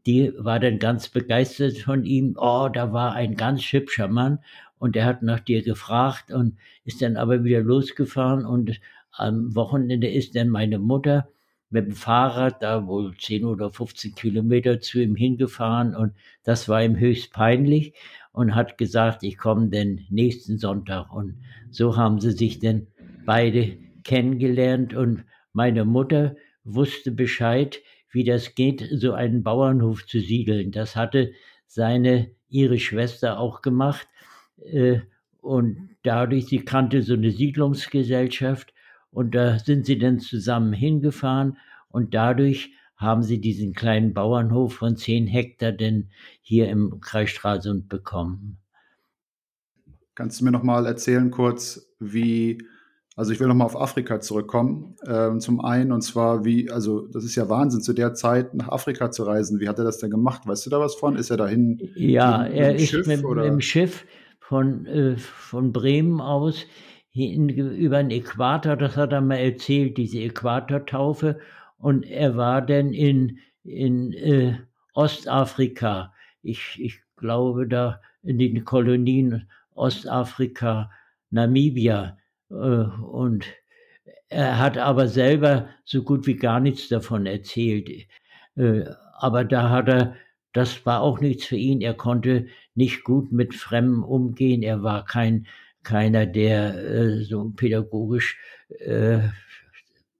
die 0.07 0.33
war 0.38 0.61
dann 0.61 0.78
ganz 0.78 1.09
begeistert 1.09 1.78
von 1.78 2.04
ihm. 2.04 2.37
Oh, 2.38 2.69
da 2.73 2.92
war 2.92 3.12
ein 3.14 3.35
ganz 3.35 3.62
hübscher 3.62 4.09
Mann 4.09 4.38
und 4.78 4.97
er 4.97 5.04
hat 5.04 5.23
nach 5.23 5.40
dir 5.40 5.62
gefragt 5.62 6.30
und 6.30 6.57
ist 6.85 7.02
dann 7.02 7.16
aber 7.16 7.45
wieder 7.45 7.61
losgefahren 7.61 8.47
und 8.47 8.80
am 9.12 9.54
Wochenende 9.54 10.09
ist 10.09 10.37
dann 10.37 10.49
meine 10.49 10.78
Mutter 10.78 11.28
mit 11.69 11.87
dem 11.87 11.92
Fahrrad 11.95 12.62
da 12.62 12.87
wohl 12.87 13.16
10 13.16 13.45
oder 13.45 13.71
15 13.71 14.14
Kilometer 14.14 14.80
zu 14.80 15.00
ihm 15.00 15.14
hingefahren 15.14 15.95
und 15.95 16.12
das 16.45 16.69
war 16.69 16.83
ihm 16.83 16.97
höchst 16.97 17.33
peinlich 17.33 17.95
und 18.33 18.54
hat 18.54 18.78
gesagt, 18.78 19.23
ich 19.23 19.37
komme 19.38 19.69
den 19.69 20.07
nächsten 20.11 20.59
Sonntag 20.59 21.12
und 21.12 21.37
so 21.71 21.97
haben 21.97 22.21
sie 22.21 22.33
sich 22.33 22.59
dann 22.59 22.87
beide 23.25 23.76
kennengelernt 24.02 24.95
und 24.95 25.25
meine 25.52 25.85
Mutter 25.85 26.37
wusste 26.64 27.11
Bescheid, 27.11 27.81
wie 28.11 28.25
das 28.25 28.55
geht, 28.55 28.88
so 28.93 29.12
einen 29.12 29.43
Bauernhof 29.43 30.07
zu 30.07 30.21
siedeln. 30.21 30.73
Das 30.73 30.97
hatte 30.97 31.33
seine, 31.67 32.31
ihre 32.49 32.79
Schwester 32.79 33.38
auch 33.38 33.62
gemacht. 33.62 34.09
Äh, 34.64 35.00
und 35.40 35.97
dadurch, 36.02 36.47
sie 36.47 36.64
kannte 36.64 37.02
so 37.02 37.14
eine 37.14 37.31
Siedlungsgesellschaft 37.31 38.75
und 39.11 39.35
da 39.35 39.59
sind 39.59 39.87
sie 39.87 39.99
dann 39.99 40.19
zusammen 40.19 40.73
hingefahren 40.73 41.57
und 41.88 42.14
dadurch 42.14 42.73
haben 42.97 43.23
sie 43.23 43.40
diesen 43.40 43.73
kleinen 43.73 44.12
Bauernhof 44.12 44.75
von 44.75 44.97
zehn 44.97 45.26
Hektar 45.26 45.73
denn 45.73 46.11
hier 46.43 46.69
im 46.69 47.00
Kreis 47.00 47.31
Stralsund 47.31 47.88
bekommen. 47.88 48.59
Kannst 50.14 50.40
du 50.40 50.45
mir 50.45 50.50
noch 50.50 50.62
mal 50.62 50.85
erzählen 50.85 51.31
kurz, 51.31 51.95
wie 51.99 52.62
also 53.17 53.33
ich 53.33 53.40
will 53.40 53.49
nochmal 53.49 53.67
auf 53.67 53.81
Afrika 53.81 54.21
zurückkommen. 54.21 54.97
Ähm, 55.07 55.40
zum 55.40 55.61
einen, 55.61 55.93
und 55.93 56.02
zwar 56.02 56.45
wie, 56.45 56.71
also 56.71 57.07
das 57.09 57.25
ist 57.25 57.35
ja 57.35 57.49
Wahnsinn, 57.49 57.81
zu 57.81 57.93
der 57.93 58.14
Zeit 58.14 58.55
nach 58.55 58.69
Afrika 58.69 59.11
zu 59.11 59.25
reisen. 59.25 59.61
Wie 59.61 59.69
hat 59.69 59.79
er 59.79 59.85
das 59.85 59.99
denn 59.99 60.11
gemacht? 60.11 60.47
Weißt 60.47 60.64
du 60.67 60.71
da 60.71 60.81
was 60.81 60.95
von? 60.95 61.17
Ist 61.17 61.31
er 61.31 61.37
dahin? 61.37 61.81
Ja, 61.97 62.45
mit, 62.45 62.52
er 62.55 62.75
ist 62.76 62.88
Schiff, 62.88 63.07
mit, 63.07 63.23
mit 63.23 63.45
dem 63.45 63.61
Schiff 63.61 64.07
von, 64.38 64.87
äh, 64.87 65.17
von 65.17 65.73
Bremen 65.73 66.21
aus 66.21 66.67
hin, 67.11 67.49
über 67.49 68.02
den 68.02 68.11
Äquator, 68.11 68.76
das 68.76 68.97
hat 68.97 69.12
er 69.12 69.21
mal 69.21 69.37
erzählt, 69.37 69.97
diese 69.99 70.21
Äquatortaufe. 70.21 71.40
Und 71.79 72.05
er 72.05 72.37
war 72.37 72.62
dann 72.62 72.93
in, 72.93 73.38
in 73.64 74.12
äh, 74.12 74.59
Ostafrika. 74.95 76.12
Ich, 76.43 76.79
ich 76.81 77.00
glaube 77.17 77.67
da 77.67 78.00
in 78.23 78.38
den 78.38 78.64
Kolonien 78.64 79.49
Ostafrika, 79.75 80.90
Namibia 81.31 82.17
und 82.50 83.47
er 84.28 84.59
hat 84.59 84.78
aber 84.78 85.09
selber 85.09 85.69
so 85.85 86.02
gut 86.02 86.26
wie 86.26 86.37
gar 86.37 86.61
nichts 86.61 86.88
davon 86.88 87.26
erzählt. 87.26 87.88
Äh, 88.57 88.85
aber 89.14 89.45
da 89.45 89.71
hat 89.71 89.88
er, 89.88 90.16
das 90.52 90.85
war 90.87 91.00
auch 91.00 91.21
nichts 91.21 91.47
für 91.47 91.57
ihn. 91.57 91.80
Er 91.80 91.95
konnte 91.95 92.47
nicht 92.75 93.04
gut 93.04 93.33
mit 93.33 93.54
Fremden 93.54 94.02
umgehen. 94.02 94.62
Er 94.62 94.83
war 94.83 95.04
kein, 95.04 95.47
keiner, 95.83 96.26
der 96.26 96.75
äh, 96.76 97.25
so 97.25 97.50
pädagogisch 97.50 98.38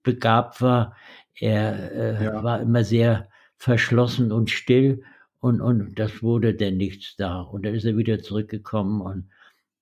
begabt 0.03 0.61
war. 0.61 0.97
Er 1.35 2.21
ja. 2.21 2.43
war 2.43 2.61
immer 2.61 2.83
sehr 2.83 3.29
verschlossen 3.57 4.33
und 4.33 4.51
still 4.51 5.05
und, 5.41 5.61
und 5.61 5.99
das 5.99 6.23
wurde 6.23 6.55
denn 6.55 6.77
nichts 6.77 7.17
da. 7.17 7.41
Und 7.41 7.65
dann 7.65 7.75
ist 7.75 7.85
er 7.85 7.97
wieder 7.97 8.21
zurückgekommen 8.21 9.01
und 9.01 9.31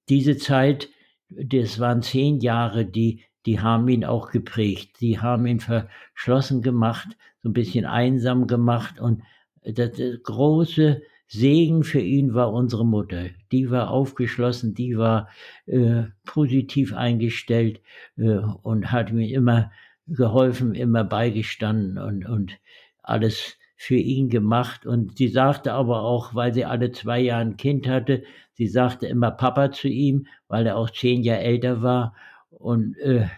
diese 0.08 0.36
Zeit, 0.36 0.88
das 1.30 1.78
waren 1.78 2.02
zehn 2.02 2.40
Jahre, 2.40 2.84
die, 2.84 3.22
die 3.46 3.60
haben 3.60 3.88
ihn 3.88 4.04
auch 4.04 4.30
geprägt. 4.30 5.00
Die 5.00 5.18
haben 5.18 5.46
ihn 5.46 5.60
verschlossen 5.60 6.62
gemacht, 6.62 7.08
so 7.42 7.48
ein 7.48 7.54
bisschen 7.54 7.84
einsam 7.84 8.46
gemacht. 8.46 9.00
Und 9.00 9.22
das, 9.62 9.90
große 10.22 11.02
Segen 11.26 11.84
für 11.84 12.00
ihn 12.00 12.32
war 12.32 12.52
unsere 12.52 12.86
Mutter. 12.86 13.26
Die 13.52 13.70
war 13.70 13.90
aufgeschlossen, 13.90 14.74
die 14.74 14.96
war 14.96 15.28
äh, 15.66 16.04
positiv 16.24 16.94
eingestellt 16.94 17.82
äh, 18.16 18.38
und 18.62 18.90
hat 18.90 19.12
mir 19.12 19.28
immer 19.28 19.70
geholfen, 20.06 20.74
immer 20.74 21.04
beigestanden 21.04 21.98
und, 21.98 22.24
und 22.24 22.58
alles 23.02 23.58
für 23.78 23.94
ihn 23.96 24.28
gemacht. 24.28 24.84
Und 24.86 25.16
sie 25.16 25.28
sagte 25.28 25.72
aber 25.72 26.02
auch, 26.02 26.34
weil 26.34 26.52
sie 26.52 26.64
alle 26.64 26.90
zwei 26.90 27.20
Jahre 27.20 27.42
ein 27.42 27.56
Kind 27.56 27.86
hatte, 27.86 28.24
sie 28.52 28.66
sagte 28.66 29.06
immer 29.06 29.30
Papa 29.30 29.70
zu 29.70 29.86
ihm, 29.88 30.26
weil 30.48 30.66
er 30.66 30.76
auch 30.76 30.90
zehn 30.90 31.22
Jahre 31.22 31.42
älter 31.42 31.80
war. 31.80 32.14
Und 32.50 32.98
äh, 32.98 33.28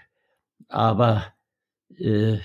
aber 0.68 1.26
äh, 1.98 2.38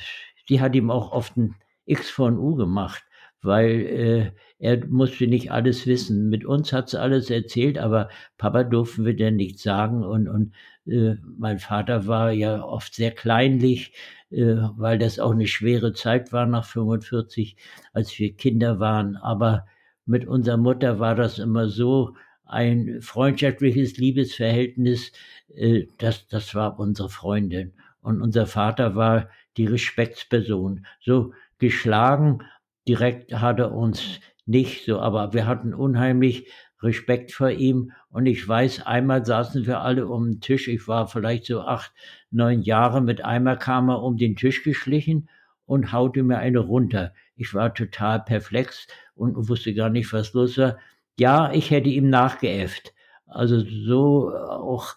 sie 0.47 0.59
hat 0.59 0.75
ihm 0.75 0.91
auch 0.91 1.13
oft 1.13 1.37
ein 1.37 1.55
X 1.85 2.09
von 2.09 2.37
U 2.37 2.55
gemacht, 2.55 3.04
weil 3.45 3.69
äh, 3.69 4.31
er 4.59 4.85
musste 4.87 5.27
nicht 5.27 5.51
alles 5.51 5.85
wissen. 5.87 6.29
Mit 6.29 6.45
uns 6.45 6.73
hat 6.73 6.89
sie 6.89 6.99
alles 6.99 7.29
erzählt, 7.29 7.77
aber 7.77 8.09
Papa 8.37 8.63
durften 8.63 9.05
wir 9.05 9.15
denn 9.15 9.35
nicht 9.35 9.59
sagen. 9.59 10.03
Und, 10.03 10.27
und 10.27 10.53
äh, 10.87 11.15
mein 11.37 11.59
Vater 11.59 12.07
war 12.07 12.31
ja 12.31 12.63
oft 12.63 12.95
sehr 12.95 13.11
kleinlich, 13.11 13.93
äh, 14.31 14.55
weil 14.77 14.97
das 14.97 15.19
auch 15.19 15.31
eine 15.31 15.47
schwere 15.47 15.93
Zeit 15.93 16.33
war 16.33 16.45
nach 16.45 16.65
45, 16.65 17.57
als 17.93 18.17
wir 18.17 18.33
Kinder 18.35 18.79
waren. 18.79 19.17
Aber 19.17 19.65
mit 20.05 20.27
unserer 20.27 20.57
Mutter 20.57 20.99
war 20.99 21.15
das 21.15 21.39
immer 21.39 21.67
so 21.69 22.15
ein 22.45 23.01
freundschaftliches 23.01 23.97
Liebesverhältnis. 23.97 25.11
Äh, 25.53 25.87
das, 25.97 26.27
das 26.27 26.55
war 26.55 26.79
unsere 26.79 27.09
Freundin. 27.09 27.73
Und 28.01 28.21
unser 28.21 28.45
Vater 28.45 28.95
war 28.95 29.29
die 29.57 29.65
Respektsperson. 29.65 30.85
So 31.01 31.33
geschlagen, 31.57 32.39
direkt 32.87 33.33
hat 33.33 33.59
er 33.59 33.71
uns 33.73 34.19
nicht 34.45 34.85
so, 34.85 34.99
aber 34.99 35.33
wir 35.33 35.47
hatten 35.47 35.73
unheimlich 35.73 36.47
Respekt 36.81 37.31
vor 37.31 37.49
ihm. 37.49 37.91
Und 38.09 38.25
ich 38.25 38.47
weiß, 38.47 38.85
einmal 38.85 39.25
saßen 39.25 39.65
wir 39.65 39.81
alle 39.81 40.07
um 40.07 40.33
den 40.33 40.41
Tisch. 40.41 40.67
Ich 40.67 40.87
war 40.87 41.07
vielleicht 41.07 41.45
so 41.45 41.61
acht, 41.61 41.91
neun 42.31 42.61
Jahre. 42.61 43.01
Mit 43.01 43.23
einmal 43.23 43.57
kam 43.57 43.89
er 43.89 44.03
um 44.03 44.17
den 44.17 44.35
Tisch 44.35 44.63
geschlichen 44.63 45.29
und 45.65 45.91
haute 45.91 46.23
mir 46.23 46.37
eine 46.37 46.59
runter. 46.59 47.13
Ich 47.35 47.53
war 47.53 47.73
total 47.73 48.21
perplex 48.21 48.87
und 49.15 49.49
wusste 49.49 49.73
gar 49.73 49.89
nicht, 49.89 50.13
was 50.13 50.33
los 50.33 50.57
war. 50.57 50.77
Ja, 51.19 51.51
ich 51.51 51.71
hätte 51.71 51.89
ihm 51.89 52.09
nachgeäfft. 52.09 52.93
Also 53.25 53.59
so 53.61 54.31
auch, 54.35 54.95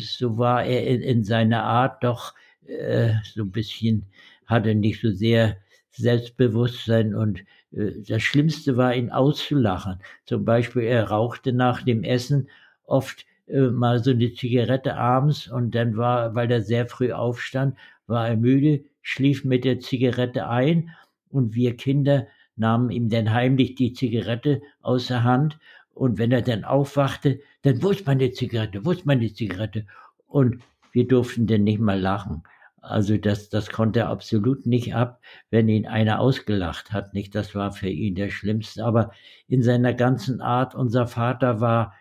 so 0.00 0.36
war 0.36 0.64
er 0.64 0.86
in, 0.86 1.00
in 1.02 1.24
seiner 1.24 1.62
Art 1.62 2.02
doch 2.02 2.34
äh, 2.66 3.14
so 3.34 3.42
ein 3.42 3.52
bisschen, 3.52 4.06
hatte 4.46 4.74
nicht 4.74 5.00
so 5.00 5.10
sehr 5.10 5.58
Selbstbewusstsein 5.96 7.14
und 7.14 7.40
äh, 7.72 7.92
das 8.06 8.22
Schlimmste 8.22 8.76
war, 8.76 8.94
ihn 8.94 9.10
auszulachen. 9.10 10.00
Zum 10.26 10.44
Beispiel, 10.44 10.82
er 10.82 11.10
rauchte 11.10 11.52
nach 11.52 11.82
dem 11.82 12.04
Essen 12.04 12.48
oft 12.84 13.24
äh, 13.46 13.60
mal 13.60 14.02
so 14.02 14.10
eine 14.10 14.32
Zigarette 14.32 14.96
abends 14.96 15.48
und 15.48 15.74
dann 15.74 15.96
war, 15.96 16.34
weil 16.34 16.50
er 16.50 16.62
sehr 16.62 16.86
früh 16.86 17.12
aufstand, 17.12 17.76
war 18.06 18.28
er 18.28 18.36
müde, 18.36 18.84
schlief 19.02 19.44
mit 19.44 19.64
der 19.64 19.80
Zigarette 19.80 20.48
ein 20.48 20.90
und 21.28 21.54
wir 21.54 21.76
Kinder 21.76 22.26
nahmen 22.56 22.90
ihm 22.90 23.08
dann 23.08 23.32
heimlich 23.32 23.74
die 23.74 23.92
Zigarette 23.92 24.62
aus 24.80 25.08
der 25.08 25.24
Hand 25.24 25.58
und 25.92 26.18
wenn 26.18 26.32
er 26.32 26.42
dann 26.42 26.64
aufwachte, 26.64 27.40
dann 27.62 27.82
wo 27.82 27.90
ist 27.90 28.06
meine 28.06 28.30
Zigarette, 28.32 28.84
wo 28.84 28.90
ist 28.90 29.06
meine 29.06 29.32
Zigarette? 29.32 29.86
Und 30.26 30.62
wir 30.92 31.06
durften 31.06 31.46
dann 31.46 31.64
nicht 31.64 31.80
mal 31.80 32.00
lachen. 32.00 32.42
Also 32.84 33.16
das, 33.16 33.48
das 33.48 33.70
konnte 33.70 34.00
er 34.00 34.08
absolut 34.08 34.66
nicht 34.66 34.94
ab, 34.94 35.20
wenn 35.50 35.68
ihn 35.68 35.86
einer 35.86 36.20
ausgelacht 36.20 36.92
hat, 36.92 37.14
nicht? 37.14 37.34
Das 37.34 37.54
war 37.54 37.72
für 37.72 37.88
ihn 37.88 38.14
der 38.14 38.30
Schlimmste. 38.30 38.84
Aber 38.84 39.10
in 39.48 39.62
seiner 39.62 39.94
ganzen 39.94 40.40
Art, 40.40 40.74
unser 40.74 41.06
Vater 41.06 41.60
war 41.60 41.94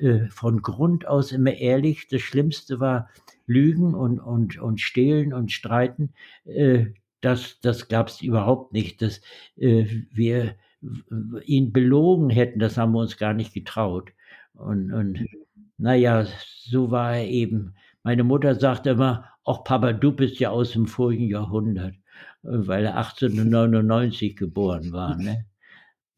äh, 0.00 0.26
von 0.28 0.62
Grund 0.62 1.06
aus 1.06 1.32
immer 1.32 1.54
ehrlich. 1.54 2.08
Das 2.08 2.22
Schlimmste 2.22 2.80
war 2.80 3.08
Lügen 3.46 3.94
und, 3.94 4.18
und, 4.18 4.58
und 4.58 4.80
Stehlen 4.80 5.32
und 5.32 5.52
Streiten. 5.52 6.12
Äh, 6.44 6.86
das, 7.20 7.60
das 7.60 7.88
gab 7.88 8.08
es 8.08 8.20
überhaupt 8.20 8.72
nicht. 8.72 9.02
Dass 9.02 9.20
äh, 9.56 9.86
wir 10.10 10.56
ihn 11.44 11.72
belogen 11.72 12.30
hätten, 12.30 12.58
das 12.58 12.76
haben 12.76 12.92
wir 12.92 13.00
uns 13.00 13.16
gar 13.16 13.32
nicht 13.32 13.54
getraut. 13.54 14.12
Und, 14.54 14.92
und 14.92 15.26
naja, 15.78 16.26
so 16.64 16.90
war 16.90 17.16
er 17.16 17.28
eben. 17.28 17.74
Meine 18.02 18.24
Mutter 18.24 18.54
sagte 18.54 18.90
immer, 18.90 19.35
ach 19.46 19.64
Papa, 19.64 19.92
du 19.92 20.12
bist 20.12 20.38
ja 20.38 20.50
aus 20.50 20.72
dem 20.72 20.86
vorigen 20.86 21.28
Jahrhundert, 21.28 21.94
weil 22.42 22.84
er 22.84 22.96
1899 22.96 24.36
geboren 24.36 24.92
war. 24.92 25.16
Ne? 25.16 25.46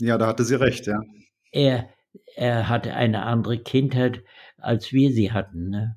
Ja, 0.00 0.18
da 0.18 0.26
hatte 0.26 0.44
sie 0.44 0.58
recht, 0.58 0.86
ja. 0.86 1.00
Er, 1.52 1.88
er 2.36 2.68
hatte 2.68 2.94
eine 2.94 3.22
andere 3.24 3.58
Kindheit, 3.58 4.24
als 4.56 4.92
wir 4.92 5.12
sie 5.12 5.32
hatten. 5.32 5.68
Ne? 5.68 5.96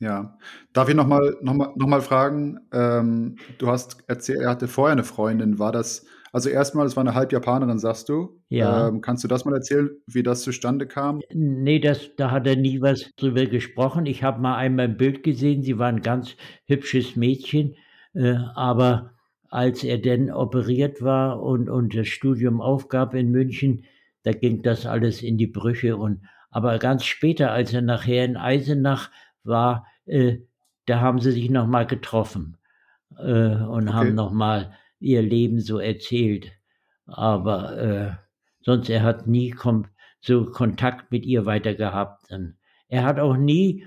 Ja. 0.00 0.38
Darf 0.72 0.88
ich 0.88 0.94
nochmal 0.94 1.36
noch 1.40 1.54
mal, 1.54 1.72
noch 1.74 1.86
mal 1.86 2.02
fragen? 2.02 2.60
Ähm, 2.72 3.36
du 3.58 3.68
hast 3.68 4.04
erzählt, 4.08 4.40
er 4.40 4.50
hatte 4.50 4.68
vorher 4.68 4.92
eine 4.92 5.04
Freundin. 5.04 5.58
War 5.58 5.72
das, 5.72 6.06
also 6.32 6.48
erstmal, 6.48 6.86
es 6.86 6.96
war 6.96 7.02
eine 7.02 7.14
Halbjapanerin, 7.14 7.78
sagst 7.78 8.08
du? 8.08 8.40
Ja. 8.48 8.88
Ähm, 8.88 9.00
kannst 9.00 9.24
du 9.24 9.28
das 9.28 9.44
mal 9.44 9.54
erzählen, 9.54 9.90
wie 10.06 10.22
das 10.22 10.42
zustande 10.42 10.86
kam? 10.86 11.20
Nee, 11.32 11.78
das, 11.78 12.10
da 12.16 12.30
hat 12.30 12.46
er 12.46 12.56
nie 12.56 12.80
was 12.80 13.10
drüber 13.16 13.46
gesprochen. 13.46 14.06
Ich 14.06 14.22
habe 14.22 14.40
mal 14.40 14.56
einmal 14.56 14.86
ein 14.86 14.96
Bild 14.96 15.22
gesehen, 15.22 15.62
sie 15.62 15.78
war 15.78 15.88
ein 15.88 16.02
ganz 16.02 16.36
hübsches 16.66 17.16
Mädchen, 17.16 17.76
äh, 18.14 18.36
aber 18.54 19.12
als 19.48 19.82
er 19.84 19.98
denn 19.98 20.30
operiert 20.30 21.02
war 21.02 21.42
und, 21.42 21.68
und 21.70 21.96
das 21.96 22.08
Studium 22.08 22.60
aufgab 22.60 23.14
in 23.14 23.30
München, 23.30 23.84
da 24.22 24.32
ging 24.32 24.62
das 24.62 24.84
alles 24.84 25.22
in 25.22 25.38
die 25.38 25.46
Brüche. 25.46 25.96
Und, 25.96 26.20
aber 26.50 26.78
ganz 26.78 27.04
später, 27.04 27.50
als 27.52 27.72
er 27.72 27.82
nachher 27.82 28.24
in 28.24 28.36
Eisenach 28.36 29.10
war, 29.44 29.86
äh, 30.06 30.38
da 30.86 31.00
haben 31.00 31.20
sie 31.20 31.32
sich 31.32 31.50
nochmal 31.50 31.86
getroffen 31.86 32.56
äh, 33.18 33.22
und 33.22 33.88
okay. 33.88 33.92
haben 33.92 34.14
nochmal 34.14 34.72
ihr 35.00 35.22
Leben 35.22 35.60
so 35.60 35.78
erzählt. 35.78 36.52
Aber 37.06 37.78
äh, 37.78 38.12
sonst, 38.60 38.90
er 38.90 39.02
hat 39.02 39.26
nie 39.26 39.54
so 40.20 40.46
Kontakt 40.46 41.10
mit 41.10 41.24
ihr 41.24 41.46
weiter 41.46 41.74
gehabt. 41.74 42.30
Und 42.30 42.56
er 42.88 43.04
hat 43.04 43.18
auch 43.18 43.36
nie 43.36 43.86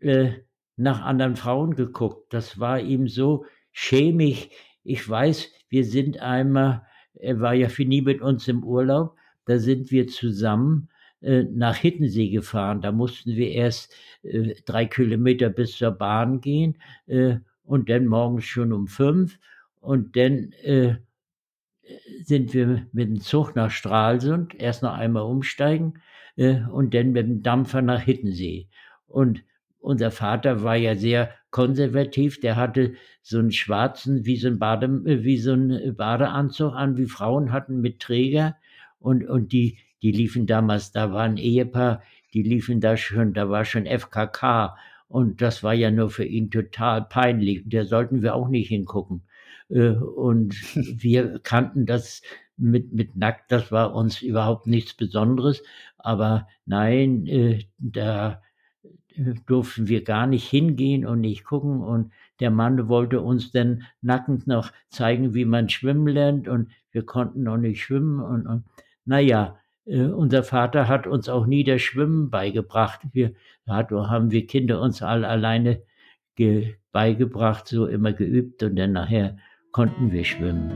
äh, 0.00 0.32
nach 0.76 1.02
anderen 1.02 1.36
Frauen 1.36 1.74
geguckt. 1.74 2.32
Das 2.32 2.58
war 2.58 2.80
ihm 2.80 3.08
so 3.08 3.44
schämig. 3.72 4.50
Ich 4.82 5.08
weiß, 5.08 5.52
wir 5.68 5.84
sind 5.84 6.20
einmal, 6.20 6.86
er 7.14 7.40
war 7.40 7.54
ja 7.54 7.68
für 7.68 7.84
nie 7.84 8.02
mit 8.02 8.22
uns 8.22 8.48
im 8.48 8.64
Urlaub, 8.64 9.16
da 9.44 9.58
sind 9.58 9.90
wir 9.90 10.06
zusammen 10.06 10.88
äh, 11.20 11.42
nach 11.42 11.76
Hittensee 11.76 12.30
gefahren. 12.30 12.80
Da 12.80 12.92
mussten 12.92 13.36
wir 13.36 13.50
erst 13.50 13.94
äh, 14.22 14.54
drei 14.64 14.86
Kilometer 14.86 15.50
bis 15.50 15.76
zur 15.76 15.90
Bahn 15.90 16.40
gehen 16.40 16.78
äh, 17.06 17.36
und 17.62 17.90
dann 17.90 18.06
morgens 18.06 18.44
schon 18.44 18.72
um 18.72 18.86
fünf. 18.86 19.38
Und 19.80 20.16
dann 20.16 20.52
äh, 20.62 20.96
sind 22.22 22.54
wir 22.54 22.86
mit 22.92 23.08
dem 23.08 23.20
Zug 23.20 23.56
nach 23.56 23.70
Stralsund, 23.70 24.54
erst 24.54 24.82
noch 24.82 24.92
einmal 24.92 25.22
umsteigen 25.22 25.94
äh, 26.36 26.60
und 26.70 26.94
dann 26.94 27.12
mit 27.12 27.26
dem 27.26 27.42
Dampfer 27.42 27.82
nach 27.82 28.00
Hittensee. 28.00 28.68
Und 29.06 29.42
unser 29.78 30.10
Vater 30.10 30.62
war 30.62 30.76
ja 30.76 30.94
sehr 30.94 31.30
konservativ, 31.50 32.40
der 32.40 32.56
hatte 32.56 32.94
so 33.22 33.38
einen 33.38 33.50
schwarzen, 33.50 34.26
wie 34.26 34.36
so 34.36 34.48
ein, 34.48 34.58
Bade, 34.58 34.86
äh, 34.86 35.24
wie 35.24 35.38
so 35.38 35.54
ein 35.54 35.94
Badeanzug 35.96 36.74
an, 36.74 36.96
wie 36.96 37.06
Frauen 37.06 37.52
hatten 37.52 37.80
mit 37.80 38.00
Träger. 38.00 38.56
Und, 38.98 39.26
und 39.26 39.52
die, 39.52 39.78
die 40.02 40.12
liefen 40.12 40.46
damals, 40.46 40.92
da 40.92 41.12
war 41.12 41.22
ein 41.22 41.38
Ehepaar, 41.38 42.02
die 42.34 42.42
liefen 42.42 42.80
da 42.80 42.96
schon, 42.96 43.32
da 43.32 43.48
war 43.48 43.64
schon 43.64 43.86
FKK 43.86 44.76
und 45.08 45.42
das 45.42 45.62
war 45.64 45.74
ja 45.74 45.90
nur 45.90 46.10
für 46.10 46.24
ihn 46.24 46.50
total 46.50 47.02
peinlich. 47.02 47.62
Da 47.66 47.84
sollten 47.84 48.22
wir 48.22 48.34
auch 48.34 48.48
nicht 48.48 48.68
hingucken. 48.68 49.22
Äh, 49.70 49.90
und 49.90 50.54
wir 51.02 51.38
kannten 51.40 51.86
das 51.86 52.22
mit, 52.56 52.92
mit 52.92 53.16
nackt, 53.16 53.50
das 53.50 53.72
war 53.72 53.94
uns 53.94 54.22
überhaupt 54.22 54.66
nichts 54.66 54.94
Besonderes. 54.94 55.62
Aber 55.98 56.46
nein, 56.66 57.26
äh, 57.26 57.64
da 57.78 58.42
äh, 59.14 59.34
durften 59.46 59.88
wir 59.88 60.04
gar 60.04 60.26
nicht 60.26 60.48
hingehen 60.48 61.06
und 61.06 61.20
nicht 61.20 61.44
gucken. 61.44 61.80
Und 61.80 62.12
der 62.40 62.50
Mann 62.50 62.88
wollte 62.88 63.20
uns 63.20 63.52
dann 63.52 63.84
nackend 64.02 64.46
noch 64.46 64.72
zeigen, 64.90 65.34
wie 65.34 65.44
man 65.44 65.68
schwimmen 65.68 66.08
lernt. 66.08 66.48
Und 66.48 66.70
wir 66.92 67.04
konnten 67.04 67.44
noch 67.44 67.56
nicht 67.56 67.82
schwimmen. 67.82 68.20
Und, 68.20 68.46
und 68.46 68.64
naja, 69.04 69.58
äh, 69.86 70.02
unser 70.02 70.42
Vater 70.42 70.88
hat 70.88 71.06
uns 71.06 71.28
auch 71.28 71.46
nie 71.46 71.64
das 71.64 71.82
Schwimmen 71.82 72.30
beigebracht. 72.30 73.00
Wir 73.12 73.34
hat, 73.66 73.90
haben 73.90 74.30
wir 74.30 74.46
Kinder 74.46 74.80
uns 74.80 75.02
alle 75.02 75.28
alleine 75.28 75.82
ge, 76.36 76.74
beigebracht, 76.92 77.68
so 77.68 77.86
immer 77.86 78.12
geübt 78.12 78.62
und 78.62 78.76
dann 78.76 78.92
nachher 78.92 79.38
konnten 79.72 80.10
wir 80.10 80.24
schwimmen. 80.24 80.70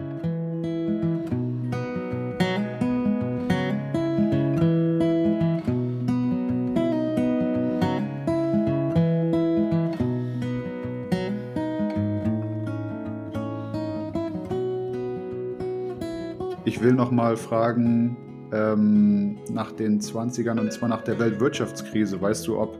Ich 16.66 16.80
will 16.80 16.92
noch 16.92 17.10
mal 17.10 17.36
fragen, 17.36 18.16
ähm, 18.52 19.38
nach 19.50 19.72
den 19.72 20.00
20ern 20.00 20.58
und 20.60 20.72
zwar 20.72 20.88
nach 20.88 21.02
der 21.02 21.18
Weltwirtschaftskrise. 21.18 22.20
Weißt 22.20 22.46
du, 22.46 22.58
ob 22.58 22.78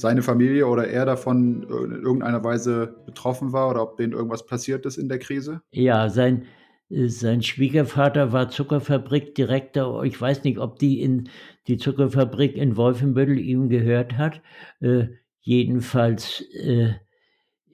seine 0.00 0.22
Familie 0.22 0.66
oder 0.66 0.88
er 0.88 1.06
davon 1.06 1.62
in 1.64 2.02
irgendeiner 2.02 2.42
Weise 2.44 2.96
betroffen 3.06 3.52
war 3.52 3.70
oder 3.70 3.82
ob 3.82 3.96
denen 3.96 4.12
irgendwas 4.12 4.46
passiert 4.46 4.86
ist 4.86 4.96
in 4.96 5.08
der 5.08 5.18
Krise? 5.18 5.62
Ja, 5.70 6.08
sein, 6.08 6.46
äh, 6.90 7.08
sein 7.08 7.42
Schwiegervater 7.42 8.32
war 8.32 8.48
Zuckerfabrikdirektor. 8.48 10.04
Ich 10.04 10.20
weiß 10.20 10.44
nicht, 10.44 10.58
ob 10.58 10.78
die 10.78 11.00
in 11.00 11.28
die 11.66 11.76
Zuckerfabrik 11.76 12.56
in 12.56 12.76
Wolfenbüttel 12.76 13.38
ihm 13.38 13.68
gehört 13.68 14.16
hat. 14.16 14.40
Äh, 14.80 15.08
jedenfalls, 15.40 16.42
äh, 16.52 16.94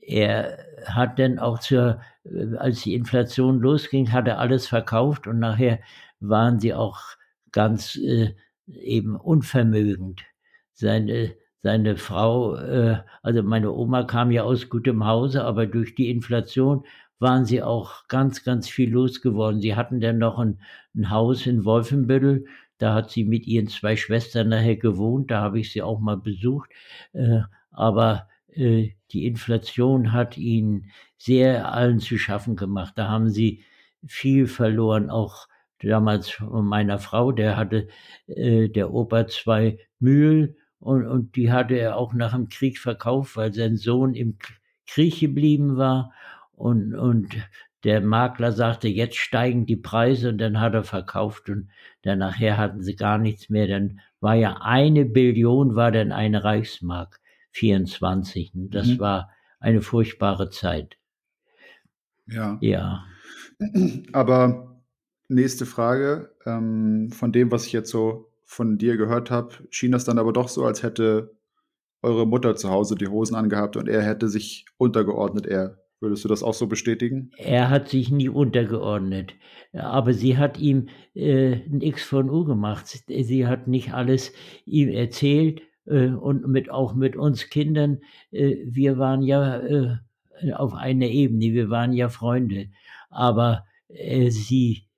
er 0.00 0.58
hat 0.86 1.18
dann 1.18 1.38
auch 1.38 1.58
zur, 1.58 2.00
äh, 2.24 2.56
als 2.56 2.82
die 2.82 2.94
Inflation 2.94 3.60
losging, 3.60 4.12
hat 4.12 4.28
er 4.28 4.38
alles 4.38 4.66
verkauft 4.66 5.26
und 5.26 5.38
nachher 5.38 5.80
waren 6.20 6.58
sie 6.58 6.74
auch 6.74 7.00
ganz 7.52 7.96
äh, 7.96 8.34
eben 8.66 9.16
unvermögend. 9.16 10.22
Seine, 10.72 11.34
seine 11.64 11.96
Frau, 11.96 12.56
äh, 12.56 12.98
also 13.22 13.42
meine 13.42 13.72
Oma 13.72 14.04
kam 14.04 14.30
ja 14.30 14.42
aus 14.42 14.68
gutem 14.68 15.06
Hause, 15.06 15.44
aber 15.44 15.66
durch 15.66 15.94
die 15.94 16.10
Inflation 16.10 16.84
waren 17.18 17.46
sie 17.46 17.62
auch 17.62 18.06
ganz, 18.08 18.44
ganz 18.44 18.68
viel 18.68 18.90
losgeworden. 18.92 19.62
Sie 19.62 19.74
hatten 19.74 19.98
dann 19.98 20.18
noch 20.18 20.38
ein, 20.38 20.60
ein 20.94 21.08
Haus 21.08 21.46
in 21.46 21.64
Wolfenbüttel, 21.64 22.44
da 22.76 22.92
hat 22.92 23.10
sie 23.10 23.24
mit 23.24 23.46
ihren 23.46 23.68
zwei 23.68 23.96
Schwestern 23.96 24.50
nachher 24.50 24.76
gewohnt, 24.76 25.30
da 25.30 25.40
habe 25.40 25.58
ich 25.58 25.72
sie 25.72 25.80
auch 25.80 26.00
mal 26.00 26.18
besucht. 26.18 26.68
Äh, 27.14 27.40
aber 27.70 28.28
äh, 28.48 28.90
die 29.12 29.26
Inflation 29.26 30.12
hat 30.12 30.36
ihnen 30.36 30.90
sehr 31.16 31.72
allen 31.72 31.98
zu 31.98 32.18
schaffen 32.18 32.56
gemacht. 32.56 32.92
Da 32.96 33.08
haben 33.08 33.30
sie 33.30 33.64
viel 34.06 34.48
verloren, 34.48 35.08
auch 35.08 35.48
damals 35.80 36.28
von 36.28 36.66
meiner 36.66 36.98
Frau, 36.98 37.32
der 37.32 37.56
hatte 37.56 37.88
äh, 38.26 38.68
der 38.68 38.92
Opa 38.92 39.26
zwei 39.28 39.78
Mühlen 39.98 40.56
und, 40.84 41.06
und 41.06 41.34
die 41.36 41.50
hatte 41.50 41.76
er 41.76 41.96
auch 41.96 42.12
nach 42.12 42.34
dem 42.34 42.50
Krieg 42.50 42.78
verkauft, 42.78 43.38
weil 43.38 43.54
sein 43.54 43.78
Sohn 43.78 44.12
im 44.12 44.36
Krieg 44.86 45.18
geblieben 45.18 45.78
war. 45.78 46.12
Und, 46.52 46.94
und 46.94 47.34
der 47.84 48.02
Makler 48.02 48.52
sagte, 48.52 48.88
jetzt 48.88 49.16
steigen 49.16 49.64
die 49.64 49.78
Preise 49.78 50.28
und 50.28 50.36
dann 50.36 50.60
hat 50.60 50.74
er 50.74 50.84
verkauft 50.84 51.48
und 51.48 51.70
dann 52.02 52.18
nachher 52.18 52.58
hatten 52.58 52.82
sie 52.82 52.96
gar 52.96 53.16
nichts 53.16 53.48
mehr. 53.48 53.66
Dann 53.66 54.00
war 54.20 54.34
ja 54.34 54.58
eine 54.60 55.06
Billion, 55.06 55.74
war 55.74 55.90
dann 55.90 56.12
eine 56.12 56.44
Reichsmark, 56.44 57.18
24. 57.52 58.52
Das 58.54 58.86
mhm. 58.86 58.98
war 58.98 59.30
eine 59.60 59.80
furchtbare 59.80 60.50
Zeit. 60.50 60.98
Ja. 62.26 62.58
Ja. 62.60 63.06
Aber 64.12 64.82
nächste 65.28 65.64
Frage. 65.64 66.34
Ähm, 66.44 67.10
von 67.10 67.32
dem, 67.32 67.50
was 67.50 67.64
ich 67.64 67.72
jetzt 67.72 67.90
so 67.90 68.33
von 68.54 68.78
dir 68.78 68.96
gehört 68.96 69.30
habe, 69.30 69.54
schien 69.70 69.92
das 69.92 70.04
dann 70.04 70.18
aber 70.18 70.32
doch 70.32 70.48
so, 70.48 70.64
als 70.64 70.82
hätte 70.82 71.36
eure 72.02 72.26
Mutter 72.26 72.54
zu 72.54 72.70
Hause 72.70 72.94
die 72.94 73.08
Hosen 73.08 73.34
angehabt 73.34 73.76
und 73.76 73.88
er 73.88 74.02
hätte 74.02 74.28
sich 74.28 74.66
untergeordnet, 74.76 75.46
er. 75.46 75.78
Würdest 76.00 76.24
du 76.24 76.28
das 76.28 76.42
auch 76.42 76.52
so 76.52 76.66
bestätigen? 76.66 77.30
Er 77.38 77.70
hat 77.70 77.88
sich 77.88 78.10
nie 78.10 78.28
untergeordnet, 78.28 79.32
aber 79.72 80.12
sie 80.12 80.36
hat 80.36 80.58
ihm 80.58 80.88
äh, 81.14 81.52
ein 81.52 81.80
X 81.80 82.02
von 82.04 82.28
U 82.28 82.44
gemacht. 82.44 82.86
Sie 83.08 83.46
hat 83.46 83.68
nicht 83.68 83.94
alles 83.94 84.32
ihm 84.66 84.90
erzählt 84.90 85.62
äh, 85.86 86.08
und 86.08 86.46
mit, 86.46 86.70
auch 86.70 86.94
mit 86.94 87.16
uns 87.16 87.48
Kindern. 87.48 88.00
Äh, 88.32 88.56
wir 88.66 88.98
waren 88.98 89.22
ja 89.22 89.60
äh, 89.60 89.96
auf 90.52 90.74
einer 90.74 91.06
Ebene, 91.06 91.54
wir 91.54 91.70
waren 91.70 91.94
ja 91.94 92.10
Freunde, 92.10 92.68
aber 93.08 93.64
äh, 93.88 94.28
sie 94.28 94.88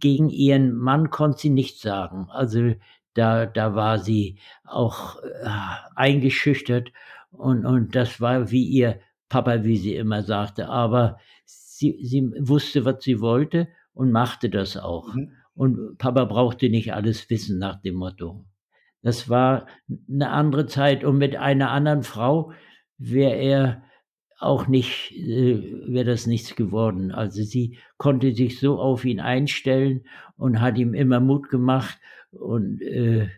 gegen 0.00 0.30
ihren 0.30 0.72
Mann 0.72 1.10
konnte 1.10 1.38
sie 1.38 1.50
nichts 1.50 1.82
sagen. 1.82 2.28
Also 2.30 2.74
da, 3.14 3.46
da 3.46 3.74
war 3.74 3.98
sie 3.98 4.38
auch 4.64 5.22
äh, 5.22 5.48
eingeschüchtert 5.94 6.92
und, 7.30 7.66
und 7.66 7.94
das 7.94 8.20
war 8.20 8.50
wie 8.50 8.64
ihr 8.64 9.00
Papa, 9.28 9.64
wie 9.64 9.76
sie 9.76 9.96
immer 9.96 10.22
sagte. 10.22 10.68
Aber 10.68 11.18
sie, 11.44 11.98
sie 12.02 12.30
wusste, 12.38 12.84
was 12.84 13.02
sie 13.02 13.20
wollte 13.20 13.68
und 13.92 14.12
machte 14.12 14.48
das 14.50 14.76
auch. 14.76 15.14
Mhm. 15.14 15.32
Und 15.54 15.98
Papa 15.98 16.24
brauchte 16.24 16.70
nicht 16.70 16.94
alles 16.94 17.28
wissen 17.30 17.58
nach 17.58 17.80
dem 17.80 17.96
Motto. 17.96 18.44
Das 19.02 19.28
war 19.28 19.66
eine 20.08 20.30
andere 20.30 20.66
Zeit 20.66 21.04
und 21.04 21.18
mit 21.18 21.36
einer 21.36 21.70
anderen 21.70 22.02
Frau 22.02 22.52
wäre 22.96 23.34
er 23.34 23.82
auch 24.38 24.68
nicht, 24.68 25.12
äh, 25.12 25.60
wäre 25.86 26.04
das 26.04 26.26
nichts 26.26 26.54
geworden. 26.54 27.12
Also 27.12 27.42
sie 27.42 27.78
konnte 27.96 28.34
sich 28.34 28.60
so 28.60 28.78
auf 28.78 29.04
ihn 29.04 29.20
einstellen 29.20 30.04
und 30.36 30.60
hat 30.60 30.78
ihm 30.78 30.94
immer 30.94 31.20
Mut 31.20 31.48
gemacht 31.50 31.98
und 32.30 32.80
äh, 32.82 33.28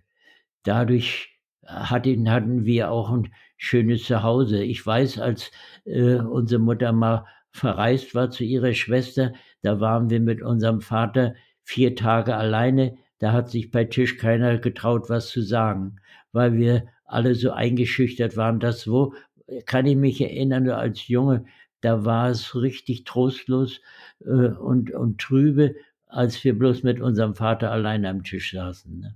dadurch 0.63 1.39
hatten, 1.67 2.31
hatten 2.31 2.65
wir 2.65 2.91
auch 2.91 3.11
ein 3.11 3.33
schönes 3.57 4.05
Zuhause. 4.05 4.63
Ich 4.63 4.85
weiß, 4.85 5.19
als 5.19 5.51
äh, 5.85 6.17
unsere 6.17 6.61
Mutter 6.61 6.93
mal 6.93 7.27
verreist 7.51 8.15
war 8.15 8.31
zu 8.31 8.45
ihrer 8.45 8.75
Schwester, 8.75 9.33
da 9.63 9.81
waren 9.81 10.11
wir 10.11 10.21
mit 10.21 10.43
unserem 10.43 10.81
Vater 10.81 11.35
vier 11.63 11.95
Tage 11.97 12.37
alleine. 12.37 12.97
Da 13.19 13.33
hat 13.33 13.51
sich 13.51 13.71
bei 13.71 13.85
Tisch 13.85 14.17
keiner 14.17 14.59
getraut, 14.59 15.11
was 15.11 15.29
zu 15.29 15.43
sagen, 15.43 15.97
weil 16.33 16.57
wir 16.57 16.87
alle 17.05 17.35
so 17.35 17.51
eingeschüchtert 17.51 18.37
waren. 18.37 18.61
Das 18.61 18.89
wo 18.89 19.15
kann 19.67 19.87
ich 19.87 19.97
mich 19.97 20.21
erinnern, 20.21 20.69
als 20.71 21.09
Junge, 21.09 21.45
da 21.81 22.05
war 22.05 22.31
es 22.31 22.55
richtig 22.55 23.05
trostlos 23.05 23.81
äh, 24.21 24.49
und, 24.49 24.91
und 24.91 25.21
trübe, 25.21 25.75
als 26.07 26.43
wir 26.45 26.59
bloß 26.59 26.83
mit 26.83 27.01
unserem 27.01 27.35
Vater 27.35 27.71
allein 27.71 28.05
am 28.05 28.23
Tisch 28.23 28.53
saßen. 28.53 28.99
Ne? 28.99 29.15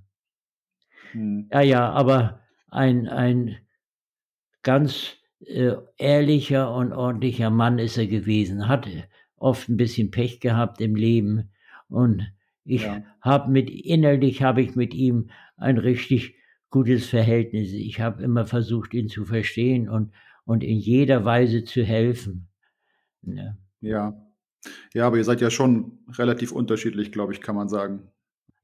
Hm. 1.13 1.49
Ja, 1.53 1.61
ja, 1.61 1.91
aber 1.91 2.41
ein, 2.69 3.09
ein 3.09 3.57
ganz 4.63 5.17
äh, 5.41 5.75
ehrlicher 5.99 6.75
und 6.75 6.93
ordentlicher 6.93 7.51
Mann 7.51 7.79
ist 7.79 7.99
er 7.99 8.07
gewesen, 8.07 8.69
hat 8.69 8.89
oft 9.37 9.69
ein 9.69 9.77
bisschen 9.77 10.11
Pech 10.11 10.41
gehabt 10.41 10.81
im 10.81 10.97
Leben 10.97 11.51
und 11.89 12.33
ich 12.65 12.85
ja. 12.85 13.03
habe 13.21 13.51
mit 13.51 13.69
innerlich 13.69 14.43
habe 14.43 14.63
ich 14.63 14.75
mit 14.75 14.95
ihm 14.95 15.29
ein 15.57 15.77
richtig 15.77 16.35
gutes 16.75 17.09
Verhältnis. 17.09 17.73
Ich 17.73 18.01
habe 18.01 18.21
immer 18.25 18.47
versucht, 18.47 18.95
ihn 18.95 19.09
zu 19.09 19.25
verstehen 19.25 19.89
und, 19.89 20.13
und 20.45 20.65
in 20.65 20.77
jeder 20.77 21.25
Weise 21.25 21.65
zu 21.65 21.85
helfen. 21.85 22.49
Ja. 23.23 23.57
ja. 23.81 24.21
Ja, 24.93 25.07
aber 25.07 25.19
ihr 25.19 25.25
seid 25.25 25.41
ja 25.41 25.51
schon 25.51 26.01
relativ 26.19 26.51
unterschiedlich, 26.51 27.13
glaube 27.13 27.33
ich, 27.33 27.41
kann 27.41 27.55
man 27.55 27.69
sagen. 27.69 28.11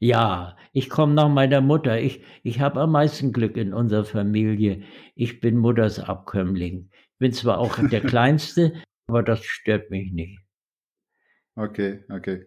Ja, 0.00 0.56
ich 0.72 0.90
komme 0.90 1.14
nach 1.14 1.28
meiner 1.28 1.60
Mutter. 1.60 2.00
Ich, 2.00 2.24
ich 2.42 2.58
habe 2.58 2.80
am 2.80 2.90
meisten 2.90 3.32
Glück 3.32 3.56
in 3.56 3.72
unserer 3.72 4.04
Familie. 4.04 4.82
Ich 5.14 5.40
bin 5.40 5.56
Mutters 5.56 6.00
Abkömmling. 6.00 6.90
Bin 7.18 7.32
zwar 7.32 7.58
auch 7.58 7.78
der 7.90 8.00
Kleinste, 8.00 8.72
aber 9.06 9.22
das 9.22 9.44
stört 9.44 9.88
mich 9.90 10.10
nicht. 10.10 10.40
Okay, 11.54 12.02
okay. 12.10 12.44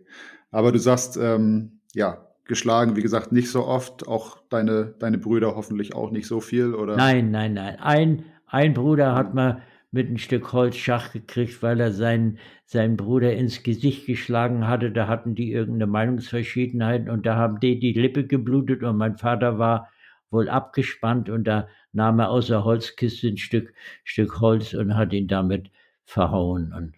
Aber 0.52 0.73
du 0.73 0.80
sagst, 0.80 1.15
ähm, 1.15 1.80
ja, 1.93 2.33
geschlagen, 2.46 2.96
wie 2.96 3.02
gesagt, 3.02 3.32
nicht 3.32 3.50
so 3.50 3.66
oft. 3.66 4.08
Auch 4.08 4.38
deine, 4.50 4.96
deine 5.00 5.18
Brüder 5.18 5.56
hoffentlich 5.56 5.96
auch 5.96 6.12
nicht 6.12 6.28
so 6.28 6.42
viel, 6.42 6.74
oder? 6.74 6.96
Nein, 6.96 7.32
nein, 7.32 7.54
nein. 7.54 7.80
Ein, 7.80 8.26
ein 8.48 8.74
Bruder 8.74 9.16
hat 9.16 9.34
mal 9.34 9.62
mit 9.92 10.08
einem 10.08 10.18
Stück 10.18 10.52
Holz 10.54 10.76
Schach 10.76 11.14
gekriegt, 11.14 11.62
weil 11.62 11.80
er 11.80 11.92
seinen, 11.92 12.40
seinen 12.66 12.98
Bruder 12.98 13.34
ins 13.34 13.62
Gesicht 13.62 14.08
geschlagen 14.08 14.68
hatte. 14.68 14.92
Da 14.92 15.08
hatten 15.08 15.36
die 15.36 15.52
irgendeine 15.52 15.88
Meinungsverschiedenheit 15.88 17.10
und 17.10 17.26
da 17.26 17.36
haben 17.36 17.60
die 17.60 17.80
die 17.80 17.94
Lippe 17.94 18.26
geblutet 18.26 18.84
und 18.84 18.98
mein 18.98 19.18
Vater 19.18 19.60
war 19.60 19.90
wohl 20.32 20.50
abgespannt 20.50 21.30
und 21.30 21.44
da 21.44 21.68
nahm 21.92 22.20
er 22.20 22.32
aus 22.32 22.48
der 22.48 22.64
Holzkiste 22.64 23.28
ein 23.28 23.38
Stück, 23.38 23.74
Stück 24.04 24.42
Holz 24.42 24.74
und 24.74 24.96
hat 24.96 25.14
ihn 25.14 25.28
damit 25.28 25.70
verhauen. 26.06 26.74
Und 26.74 26.96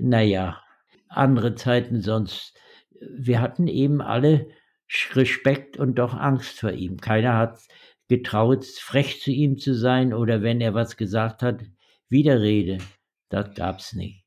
naja, 0.00 0.60
andere 1.08 1.54
Zeiten 1.54 2.00
sonst 2.00 2.58
wir 3.00 3.40
hatten 3.40 3.68
eben 3.68 4.00
alle 4.00 4.48
Respekt 5.12 5.76
und 5.76 5.98
doch 5.98 6.14
Angst 6.14 6.60
vor 6.60 6.72
ihm. 6.72 6.98
Keiner 6.98 7.36
hat 7.36 7.60
getraut, 8.08 8.64
frech 8.64 9.20
zu 9.20 9.30
ihm 9.30 9.58
zu 9.58 9.74
sein 9.74 10.12
oder 10.12 10.42
wenn 10.42 10.60
er 10.60 10.74
was 10.74 10.96
gesagt 10.96 11.42
hat, 11.42 11.62
Widerrede. 12.08 12.78
Das 13.28 13.54
gab's 13.54 13.94
nicht. 13.94 14.24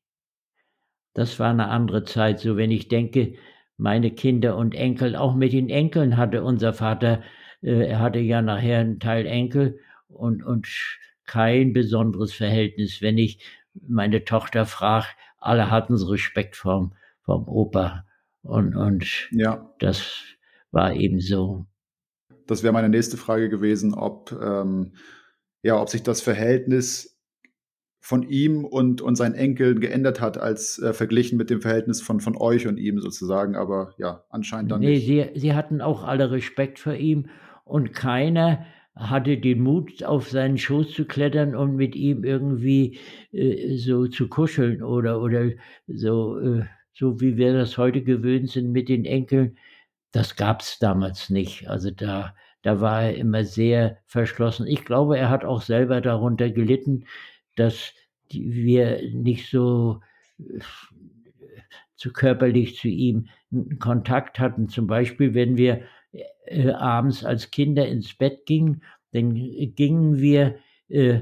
Das 1.13 1.39
war 1.39 1.51
eine 1.51 1.69
andere 1.69 2.03
Zeit. 2.03 2.39
So, 2.39 2.57
wenn 2.57 2.71
ich 2.71 2.89
denke, 2.89 3.35
meine 3.77 4.11
Kinder 4.11 4.57
und 4.57 4.75
Enkel, 4.75 5.15
auch 5.15 5.35
mit 5.35 5.53
den 5.53 5.69
Enkeln 5.69 6.17
hatte 6.17 6.43
unser 6.43 6.73
Vater, 6.73 7.23
äh, 7.61 7.87
er 7.87 7.99
hatte 7.99 8.19
ja 8.19 8.41
nachher 8.41 8.79
einen 8.79 8.99
Teil 8.99 9.25
Enkel 9.25 9.79
und, 10.07 10.43
und 10.43 10.67
kein 11.25 11.73
besonderes 11.73 12.33
Verhältnis. 12.33 13.01
Wenn 13.01 13.17
ich 13.17 13.39
meine 13.73 14.25
Tochter 14.25 14.65
frage, 14.65 15.07
alle 15.37 15.69
hatten 15.69 15.95
Respekt 15.95 16.55
vom, 16.55 16.93
vom 17.21 17.47
Opa. 17.47 18.06
Und, 18.47 18.75
und 18.75 19.29
ja. 19.31 19.73
das 19.79 20.23
war 20.71 20.93
eben 20.93 21.19
so. 21.19 21.65
Das 22.47 22.63
wäre 22.63 22.73
meine 22.73 22.89
nächste 22.89 23.17
Frage 23.17 23.49
gewesen, 23.49 23.93
ob, 23.93 24.31
ähm, 24.31 24.93
ja, 25.63 25.79
ob 25.81 25.89
sich 25.89 26.01
das 26.01 26.21
Verhältnis 26.21 27.19
von 27.99 28.23
ihm 28.23 28.63
und, 28.63 29.01
und 29.01 29.15
seinen 29.15 29.35
Enkeln 29.35 29.81
geändert 29.81 30.21
hat, 30.21 30.37
als 30.37 30.79
äh, 30.79 30.93
verglichen 30.93 31.37
mit 31.37 31.49
dem 31.49 31.59
Verhältnis 31.59 32.01
von, 32.01 32.21
von 32.21 32.37
euch 32.37 32.65
und 32.65 32.77
ihm 32.77 32.99
sozusagen. 33.01 33.55
Aber 33.55 33.93
ja, 33.97 34.23
anscheinend 34.29 34.71
dann 34.71 34.79
nee, 34.79 34.91
nicht. 34.91 35.05
Sie, 35.05 35.29
sie 35.35 35.53
hatten 35.53 35.81
auch 35.81 36.05
alle 36.05 36.31
Respekt 36.31 36.79
vor 36.79 36.93
ihm 36.93 37.27
und 37.65 37.93
keiner 37.93 38.65
hatte 38.95 39.37
den 39.37 39.61
Mut, 39.61 40.03
auf 40.03 40.29
seinen 40.29 40.57
Schoß 40.57 40.93
zu 40.93 41.05
klettern 41.05 41.53
und 41.53 41.75
mit 41.75 41.95
ihm 41.95 42.23
irgendwie 42.23 42.97
äh, 43.31 43.75
so 43.75 44.07
zu 44.07 44.29
kuscheln 44.29 44.81
oder, 44.81 45.21
oder 45.21 45.49
so. 45.87 46.39
Äh, 46.39 46.63
so 46.97 47.21
wie 47.21 47.37
wir 47.37 47.53
das 47.53 47.77
heute 47.77 48.01
gewöhnt 48.01 48.49
sind 48.49 48.71
mit 48.71 48.89
den 48.89 49.05
Enkeln, 49.05 49.57
das 50.11 50.35
gab 50.35 50.61
es 50.61 50.79
damals 50.79 51.29
nicht. 51.29 51.69
Also 51.69 51.91
da, 51.91 52.35
da 52.63 52.81
war 52.81 53.03
er 53.03 53.15
immer 53.15 53.43
sehr 53.43 53.99
verschlossen. 54.07 54.65
Ich 54.65 54.83
glaube, 54.83 55.17
er 55.17 55.29
hat 55.29 55.45
auch 55.45 55.61
selber 55.61 56.01
darunter 56.01 56.49
gelitten, 56.49 57.05
dass 57.55 57.93
wir 58.29 59.01
nicht 59.13 59.49
so 59.51 60.01
äh, 60.39 60.59
zu 61.95 62.11
körperlich 62.11 62.77
zu 62.77 62.87
ihm 62.87 63.27
Kontakt 63.79 64.39
hatten. 64.39 64.67
Zum 64.67 64.87
Beispiel, 64.87 65.35
wenn 65.35 65.55
wir 65.55 65.83
äh, 66.45 66.71
abends 66.71 67.23
als 67.23 67.51
Kinder 67.51 67.87
ins 67.87 68.15
Bett 68.15 68.45
gingen, 68.47 68.81
dann 69.11 69.35
gingen 69.35 70.17
wir 70.17 70.55
äh, 70.89 71.21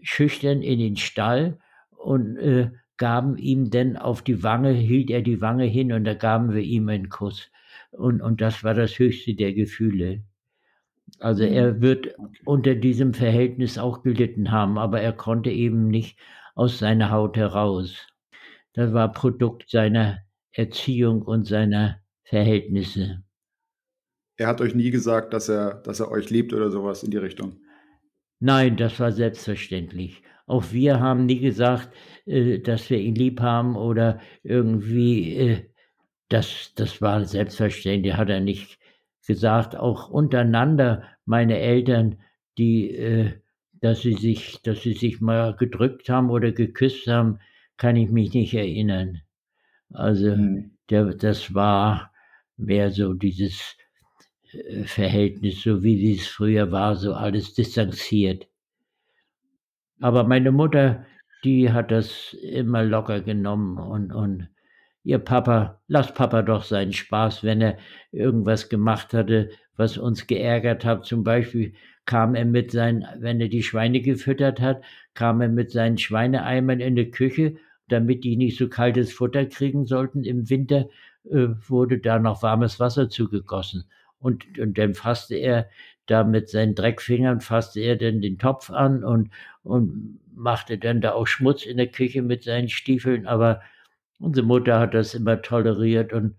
schüchtern 0.00 0.62
in 0.62 0.78
den 0.78 0.96
Stall 0.96 1.58
und 1.90 2.38
äh, 2.38 2.70
gaben 3.00 3.38
ihm 3.38 3.70
denn 3.70 3.96
auf 3.96 4.22
die 4.22 4.44
Wange, 4.44 4.70
hielt 4.70 5.10
er 5.10 5.22
die 5.22 5.40
Wange 5.40 5.64
hin 5.64 5.92
und 5.92 6.04
da 6.04 6.14
gaben 6.14 6.52
wir 6.52 6.62
ihm 6.62 6.88
einen 6.88 7.08
Kuss. 7.08 7.50
Und, 7.90 8.20
und 8.20 8.40
das 8.40 8.62
war 8.62 8.74
das 8.74 8.98
höchste 8.98 9.34
der 9.34 9.54
Gefühle. 9.54 10.22
Also 11.18 11.42
er 11.42 11.72
mhm. 11.72 11.82
wird 11.82 12.14
unter 12.44 12.76
diesem 12.76 13.14
Verhältnis 13.14 13.78
auch 13.78 14.02
gelitten 14.02 14.52
haben, 14.52 14.78
aber 14.78 15.00
er 15.00 15.14
konnte 15.14 15.50
eben 15.50 15.88
nicht 15.88 16.18
aus 16.54 16.78
seiner 16.78 17.10
Haut 17.10 17.36
heraus. 17.36 18.06
Das 18.74 18.92
war 18.92 19.10
Produkt 19.12 19.70
seiner, 19.70 20.18
Erziehung 20.52 21.22
und 21.22 21.46
seiner 21.46 22.00
Verhältnisse. 22.24 23.22
Er 24.36 24.48
hat 24.48 24.60
euch 24.60 24.74
nie 24.74 24.90
gesagt, 24.90 25.32
dass 25.32 25.48
er, 25.48 25.74
dass 25.74 26.00
er 26.00 26.10
euch 26.10 26.30
liebt 26.30 26.52
oder 26.52 26.70
sowas 26.70 27.02
in 27.02 27.10
die 27.10 27.18
Richtung. 27.18 27.60
Nein, 28.40 28.76
das 28.76 28.98
war 28.98 29.12
selbstverständlich. 29.12 30.22
Auch 30.50 30.72
wir 30.72 30.98
haben 30.98 31.26
nie 31.26 31.38
gesagt, 31.38 31.90
äh, 32.26 32.58
dass 32.58 32.90
wir 32.90 32.98
ihn 32.98 33.14
lieb 33.14 33.40
haben 33.40 33.76
oder 33.76 34.18
irgendwie, 34.42 35.36
äh, 35.36 35.70
das, 36.28 36.72
das 36.74 37.00
war 37.00 37.24
selbstverständlich, 37.24 38.16
hat 38.16 38.30
er 38.30 38.40
nicht 38.40 38.80
gesagt. 39.24 39.76
Auch 39.76 40.10
untereinander, 40.10 41.04
meine 41.24 41.60
Eltern, 41.60 42.18
die, 42.58 42.90
äh, 42.90 43.30
dass 43.74 44.02
sie 44.02 44.14
sich, 44.14 44.60
dass 44.62 44.82
sie 44.82 44.94
sich 44.94 45.20
mal 45.20 45.54
gedrückt 45.54 46.08
haben 46.08 46.30
oder 46.30 46.50
geküsst 46.50 47.06
haben, 47.06 47.38
kann 47.76 47.94
ich 47.94 48.10
mich 48.10 48.34
nicht 48.34 48.54
erinnern. 48.54 49.20
Also, 49.92 50.34
mhm. 50.34 50.72
der, 50.90 51.14
das 51.14 51.54
war 51.54 52.12
mehr 52.56 52.90
so 52.90 53.14
dieses 53.14 53.76
Verhältnis, 54.84 55.62
so 55.62 55.84
wie 55.84 56.12
es 56.12 56.26
früher 56.26 56.72
war, 56.72 56.96
so 56.96 57.14
alles 57.14 57.54
distanziert. 57.54 58.49
Aber 60.00 60.24
meine 60.24 60.50
Mutter, 60.50 61.04
die 61.44 61.72
hat 61.72 61.90
das 61.90 62.34
immer 62.34 62.82
locker 62.84 63.20
genommen 63.20 63.78
und, 63.78 64.12
und 64.12 64.48
ihr 65.04 65.18
Papa, 65.18 65.80
lass 65.88 66.12
Papa 66.14 66.42
doch 66.42 66.64
seinen 66.64 66.92
Spaß, 66.92 67.44
wenn 67.44 67.60
er 67.60 67.78
irgendwas 68.12 68.68
gemacht 68.68 69.12
hatte, 69.12 69.50
was 69.76 69.98
uns 69.98 70.26
geärgert 70.26 70.84
hat. 70.84 71.06
Zum 71.06 71.24
Beispiel 71.24 71.74
kam 72.06 72.34
er 72.34 72.44
mit 72.44 72.70
seinen, 72.70 73.06
wenn 73.18 73.40
er 73.40 73.48
die 73.48 73.62
Schweine 73.62 74.00
gefüttert 74.00 74.60
hat, 74.60 74.82
kam 75.14 75.40
er 75.40 75.48
mit 75.48 75.70
seinen 75.70 75.98
Schweineeimern 75.98 76.80
in 76.80 76.96
die 76.96 77.10
Küche, 77.10 77.56
damit 77.88 78.24
die 78.24 78.36
nicht 78.36 78.58
so 78.58 78.68
kaltes 78.68 79.12
Futter 79.12 79.46
kriegen 79.46 79.84
sollten 79.84 80.24
im 80.24 80.48
Winter, 80.48 80.88
äh, 81.24 81.48
wurde 81.68 81.98
da 81.98 82.18
noch 82.18 82.42
warmes 82.42 82.80
Wasser 82.80 83.08
zugegossen 83.10 83.84
und, 84.20 84.58
und 84.58 84.78
dann 84.78 84.94
fasste 84.94 85.34
er 85.34 85.68
da 86.10 86.24
mit 86.24 86.48
seinen 86.48 86.74
Dreckfingern, 86.74 87.40
fasste 87.40 87.80
er 87.80 87.96
dann 87.96 88.20
den 88.20 88.38
Topf 88.38 88.70
an 88.70 89.04
und, 89.04 89.30
und 89.62 90.20
machte 90.34 90.78
dann 90.78 91.00
da 91.00 91.12
auch 91.12 91.26
Schmutz 91.26 91.64
in 91.64 91.76
der 91.76 91.88
Küche 91.88 92.22
mit 92.22 92.44
seinen 92.44 92.68
Stiefeln, 92.68 93.26
aber 93.26 93.60
unsere 94.18 94.46
Mutter 94.46 94.78
hat 94.80 94.94
das 94.94 95.14
immer 95.14 95.42
toleriert 95.42 96.12
und 96.12 96.36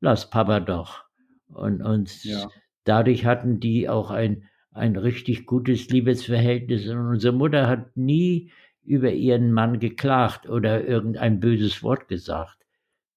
lass 0.00 0.30
Papa 0.30 0.60
doch. 0.60 1.04
Und, 1.48 1.82
und 1.82 2.24
ja. 2.24 2.48
dadurch 2.84 3.24
hatten 3.24 3.60
die 3.60 3.88
auch 3.88 4.10
ein, 4.10 4.44
ein 4.72 4.96
richtig 4.96 5.46
gutes 5.46 5.88
Liebesverhältnis. 5.88 6.88
Und 6.88 6.98
unsere 6.98 7.34
Mutter 7.34 7.68
hat 7.68 7.96
nie 7.96 8.50
über 8.82 9.10
ihren 9.10 9.52
Mann 9.52 9.80
geklagt 9.80 10.48
oder 10.48 10.84
irgendein 10.84 11.40
böses 11.40 11.82
Wort 11.82 12.08
gesagt. 12.08 12.58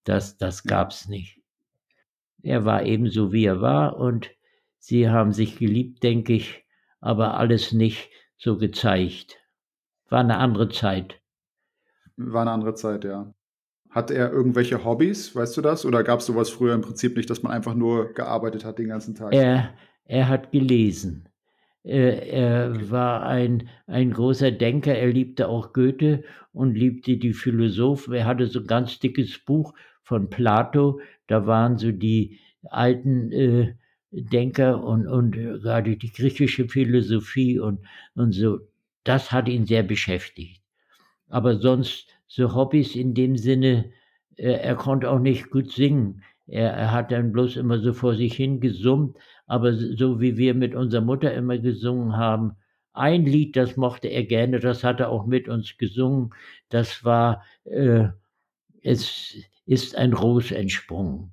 Das, 0.04 0.38
das 0.38 0.64
gab's 0.64 1.08
nicht. 1.08 1.40
Er 2.42 2.66
war 2.66 2.84
ebenso, 2.84 3.32
wie 3.32 3.46
er 3.46 3.62
war 3.62 3.98
und 3.98 4.32
sie 4.80 5.10
haben 5.10 5.34
sich 5.34 5.58
geliebt, 5.58 6.04
denke 6.04 6.34
ich, 6.34 6.66
aber 7.00 7.36
alles 7.36 7.72
nicht 7.72 8.10
so 8.38 8.58
gezeigt. 8.58 9.38
War 10.10 10.22
eine 10.22 10.38
andere 10.38 10.70
Zeit. 10.70 11.22
War 12.18 12.42
eine 12.42 12.52
andere 12.52 12.74
Zeit, 12.74 13.04
ja. 13.06 13.34
Hat 13.90 14.12
er 14.12 14.32
irgendwelche 14.32 14.84
Hobbys, 14.84 15.36
weißt 15.36 15.58
du 15.58 15.62
das? 15.62 15.86
Oder 15.86 16.04
gab 16.04 16.20
es 16.20 16.26
sowas 16.26 16.50
früher 16.50 16.76
im 16.76 16.82
Prinzip 16.82 17.16
nicht, 17.16 17.30
dass 17.30 17.44
man 17.44 17.52
einfach 17.52 17.74
nur 17.74 18.14
gearbeitet 18.14 18.66
hat 18.66 18.78
den 18.78 18.88
ganzen 18.88 19.16
Tag? 19.16 19.34
Er, 19.34 19.74
er 20.06 20.28
hat 20.28 20.52
gelesen. 20.52 21.30
Er, 21.84 22.28
er 22.28 22.92
war 22.92 23.24
ein, 23.24 23.70
ein 23.88 24.12
großer 24.12 24.52
Denker, 24.52 24.94
er 24.94 25.08
liebte 25.08 25.48
auch 25.48 25.74
Goethe 25.74 26.24
und 26.52 26.76
liebte 26.76 27.18
die 27.18 27.34
Philosophen. 27.34 28.14
Er 28.14 28.26
hatte 28.26 28.48
so 28.48 28.60
ein 28.60 28.68
ganz 28.68 29.00
dickes 29.00 29.40
Buch 29.40 29.74
von 30.04 30.30
Plato, 30.30 31.00
da 31.28 31.48
waren 31.48 31.78
so 31.78 31.92
die 31.92 32.40
alten 32.64 33.32
äh, 33.32 33.76
Denker 34.12 34.84
und, 34.84 35.08
und 35.08 35.38
äh, 35.38 35.60
gerade 35.60 35.98
die 35.98 36.12
griechische 36.12 36.68
Philosophie 36.68 37.60
und, 37.60 37.80
und 38.16 38.34
so. 38.34 38.60
Das 39.04 39.32
hat 39.32 39.48
ihn 39.48 39.66
sehr 39.66 39.84
beschäftigt. 39.84 40.62
Aber 41.28 41.58
sonst 41.58 42.08
so 42.28 42.54
Hobbys 42.56 42.96
in 42.96 43.14
dem 43.14 43.38
Sinne, 43.38 43.92
äh, 44.36 44.52
er 44.52 44.76
konnte 44.76 45.10
auch 45.10 45.20
nicht 45.20 45.50
gut 45.52 45.72
singen. 45.72 46.24
Er, 46.48 46.72
er, 46.72 46.92
hat 46.92 47.12
dann 47.12 47.32
bloß 47.32 47.58
immer 47.58 47.80
so 47.80 47.94
vor 47.94 48.16
sich 48.16 48.36
hin 48.36 48.60
gesummt, 48.60 49.18
aber 49.46 49.74
so 49.74 50.20
wie 50.20 50.38
wir 50.38 50.56
mit 50.56 50.74
unserer 50.74 51.02
Mutter 51.02 51.34
immer 51.34 51.60
gesungen 51.60 52.18
haben, 52.18 52.54
ein 52.94 53.26
Lied, 53.26 53.56
das 53.56 53.78
mochte 53.78 54.08
er 54.08 54.24
gerne, 54.24 54.60
das 54.60 54.84
hat 54.84 55.00
er 55.00 55.10
auch 55.10 55.26
mit 55.28 55.48
uns 55.48 55.78
gesungen. 55.78 56.34
Das 56.70 57.04
war 57.06 57.46
äh, 57.66 58.08
es, 58.82 59.36
ist 59.66 59.96
ein 59.96 60.14
Ros 60.14 60.52
entsprungen. 60.52 61.32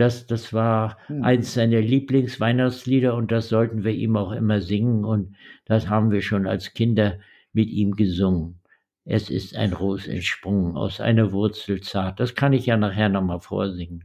Das, 0.00 0.26
das 0.26 0.54
war 0.54 0.96
hm. 1.08 1.22
eins 1.22 1.52
seiner 1.52 1.80
Lieblingsweihnachtslieder 1.80 3.14
und 3.14 3.30
das 3.30 3.50
sollten 3.50 3.84
wir 3.84 3.92
ihm 3.92 4.16
auch 4.16 4.32
immer 4.32 4.62
singen 4.62 5.04
und 5.04 5.36
das 5.66 5.88
haben 5.88 6.10
wir 6.10 6.22
schon 6.22 6.46
als 6.46 6.72
Kinder 6.72 7.18
mit 7.52 7.68
ihm 7.68 7.94
gesungen. 7.96 8.60
Es 9.04 9.28
ist 9.28 9.56
ein 9.56 9.74
Ros 9.74 10.06
entsprungen 10.06 10.74
aus 10.76 11.00
einer 11.00 11.32
Wurzel 11.32 11.82
zart. 11.82 12.18
Das 12.18 12.34
kann 12.34 12.54
ich 12.54 12.64
ja 12.64 12.78
nachher 12.78 13.10
nochmal 13.10 13.40
vorsingen. 13.40 14.04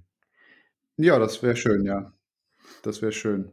Ja, 0.98 1.18
das 1.18 1.42
wäre 1.42 1.56
schön, 1.56 1.86
ja. 1.86 2.12
Das 2.84 3.02
wäre 3.02 3.14
schön. 3.14 3.52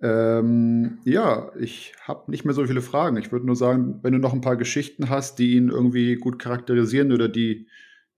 Ähm, 0.00 0.98
ja, 1.04 1.50
ich 1.58 1.94
habe 2.02 2.30
nicht 2.30 2.44
mehr 2.44 2.54
so 2.54 2.64
viele 2.64 2.82
Fragen. 2.82 3.16
Ich 3.16 3.32
würde 3.32 3.46
nur 3.46 3.56
sagen, 3.56 3.98
wenn 4.02 4.12
du 4.12 4.20
noch 4.20 4.32
ein 4.32 4.40
paar 4.40 4.56
Geschichten 4.56 5.10
hast, 5.10 5.40
die 5.40 5.56
ihn 5.56 5.68
irgendwie 5.68 6.14
gut 6.14 6.38
charakterisieren 6.38 7.10
oder 7.10 7.28
die 7.28 7.66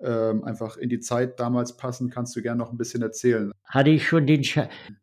ähm, 0.01 0.45
einfach 0.45 0.77
in 0.77 0.89
die 0.89 1.01
Zeit 1.01 1.41
damals 1.41 1.77
passen, 1.77 2.11
kannst 2.11 2.35
du 2.37 2.43
gerne 2.43 2.59
noch 2.59 2.73
ein 2.73 2.79
bisschen 2.79 3.03
erzählen. 3.03 3.53
Hatte 3.65 3.91
ich 3.91 4.07
schon 4.07 4.27
den, 4.27 4.45
Sch 4.45 4.61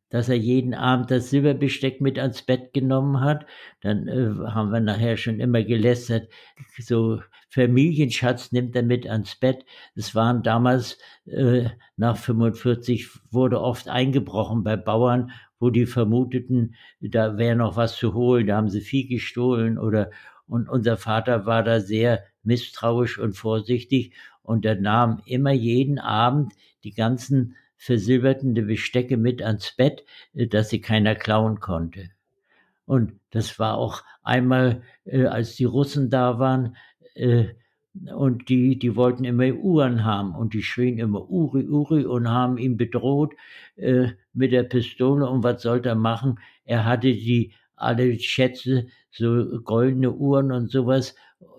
dass 0.09 0.27
er 0.27 0.35
jeden 0.35 0.73
Abend 0.73 1.09
das 1.09 1.29
Silberbesteck 1.29 2.01
mit 2.01 2.19
ans 2.19 2.41
Bett 2.41 2.73
genommen 2.73 3.21
hat. 3.21 3.45
Dann 3.81 4.07
äh, 4.07 4.51
haben 4.51 4.71
wir 4.71 4.81
nachher 4.81 5.15
schon 5.15 5.39
immer 5.39 5.63
gelästert, 5.63 6.29
so 6.77 7.21
Familienschatz 7.49 8.51
nimmt 8.51 8.75
er 8.75 8.83
mit 8.83 9.07
ans 9.07 9.35
Bett. 9.35 9.65
Es 9.95 10.13
waren 10.13 10.43
damals, 10.43 10.97
äh, 11.25 11.69
nach 11.95 12.17
45 12.17 13.07
wurde 13.31 13.61
oft 13.61 13.87
eingebrochen 13.87 14.63
bei 14.63 14.75
Bauern, 14.75 15.31
wo 15.59 15.69
die 15.69 15.85
vermuteten, 15.85 16.75
da 16.99 17.37
wäre 17.37 17.55
noch 17.55 17.77
was 17.77 17.95
zu 17.95 18.13
holen, 18.13 18.47
da 18.47 18.57
haben 18.57 18.69
sie 18.69 18.81
Vieh 18.81 19.07
gestohlen 19.07 19.77
oder, 19.77 20.11
und 20.47 20.67
unser 20.67 20.97
Vater 20.97 21.45
war 21.45 21.63
da 21.63 21.79
sehr 21.79 22.23
misstrauisch 22.43 23.19
und 23.19 23.33
vorsichtig 23.33 24.13
und 24.43 24.65
er 24.65 24.75
nahm 24.75 25.21
immer 25.25 25.51
jeden 25.51 25.99
Abend 25.99 26.53
die 26.83 26.93
ganzen 26.93 27.55
versilberten 27.77 28.53
Bestecke 28.53 29.17
mit 29.17 29.41
ans 29.41 29.71
Bett, 29.71 30.03
äh, 30.33 30.47
dass 30.47 30.69
sie 30.69 30.81
keiner 30.81 31.15
klauen 31.15 31.59
konnte. 31.59 32.09
Und 32.85 33.13
das 33.31 33.57
war 33.57 33.77
auch 33.77 34.03
einmal, 34.23 34.83
äh, 35.05 35.25
als 35.25 35.55
die 35.55 35.65
Russen 35.65 36.09
da 36.09 36.37
waren, 36.39 36.75
äh, 37.15 37.45
und 38.15 38.47
die, 38.47 38.79
die 38.79 38.95
wollten 38.95 39.25
immer 39.25 39.51
Uhren 39.53 40.05
haben 40.05 40.33
und 40.33 40.53
die 40.53 40.63
schrien 40.63 40.97
immer 40.97 41.29
Uri, 41.29 41.67
Uri 41.67 42.05
und 42.05 42.29
haben 42.29 42.57
ihn 42.57 42.77
bedroht 42.77 43.33
mit 43.75 44.53
der 44.53 44.63
Pistole 44.63 45.27
und 45.27 45.43
was 45.43 45.61
sollte 45.61 45.89
er 45.89 45.95
machen? 45.95 46.39
Er 46.63 46.85
hatte 46.85 47.11
die 47.11 47.51
alle 47.75 48.17
Schätze, 48.17 48.87
so 49.09 49.59
goldene 49.63 50.13
Uhren 50.13 50.53
und 50.53 50.71
sowas 50.71 51.15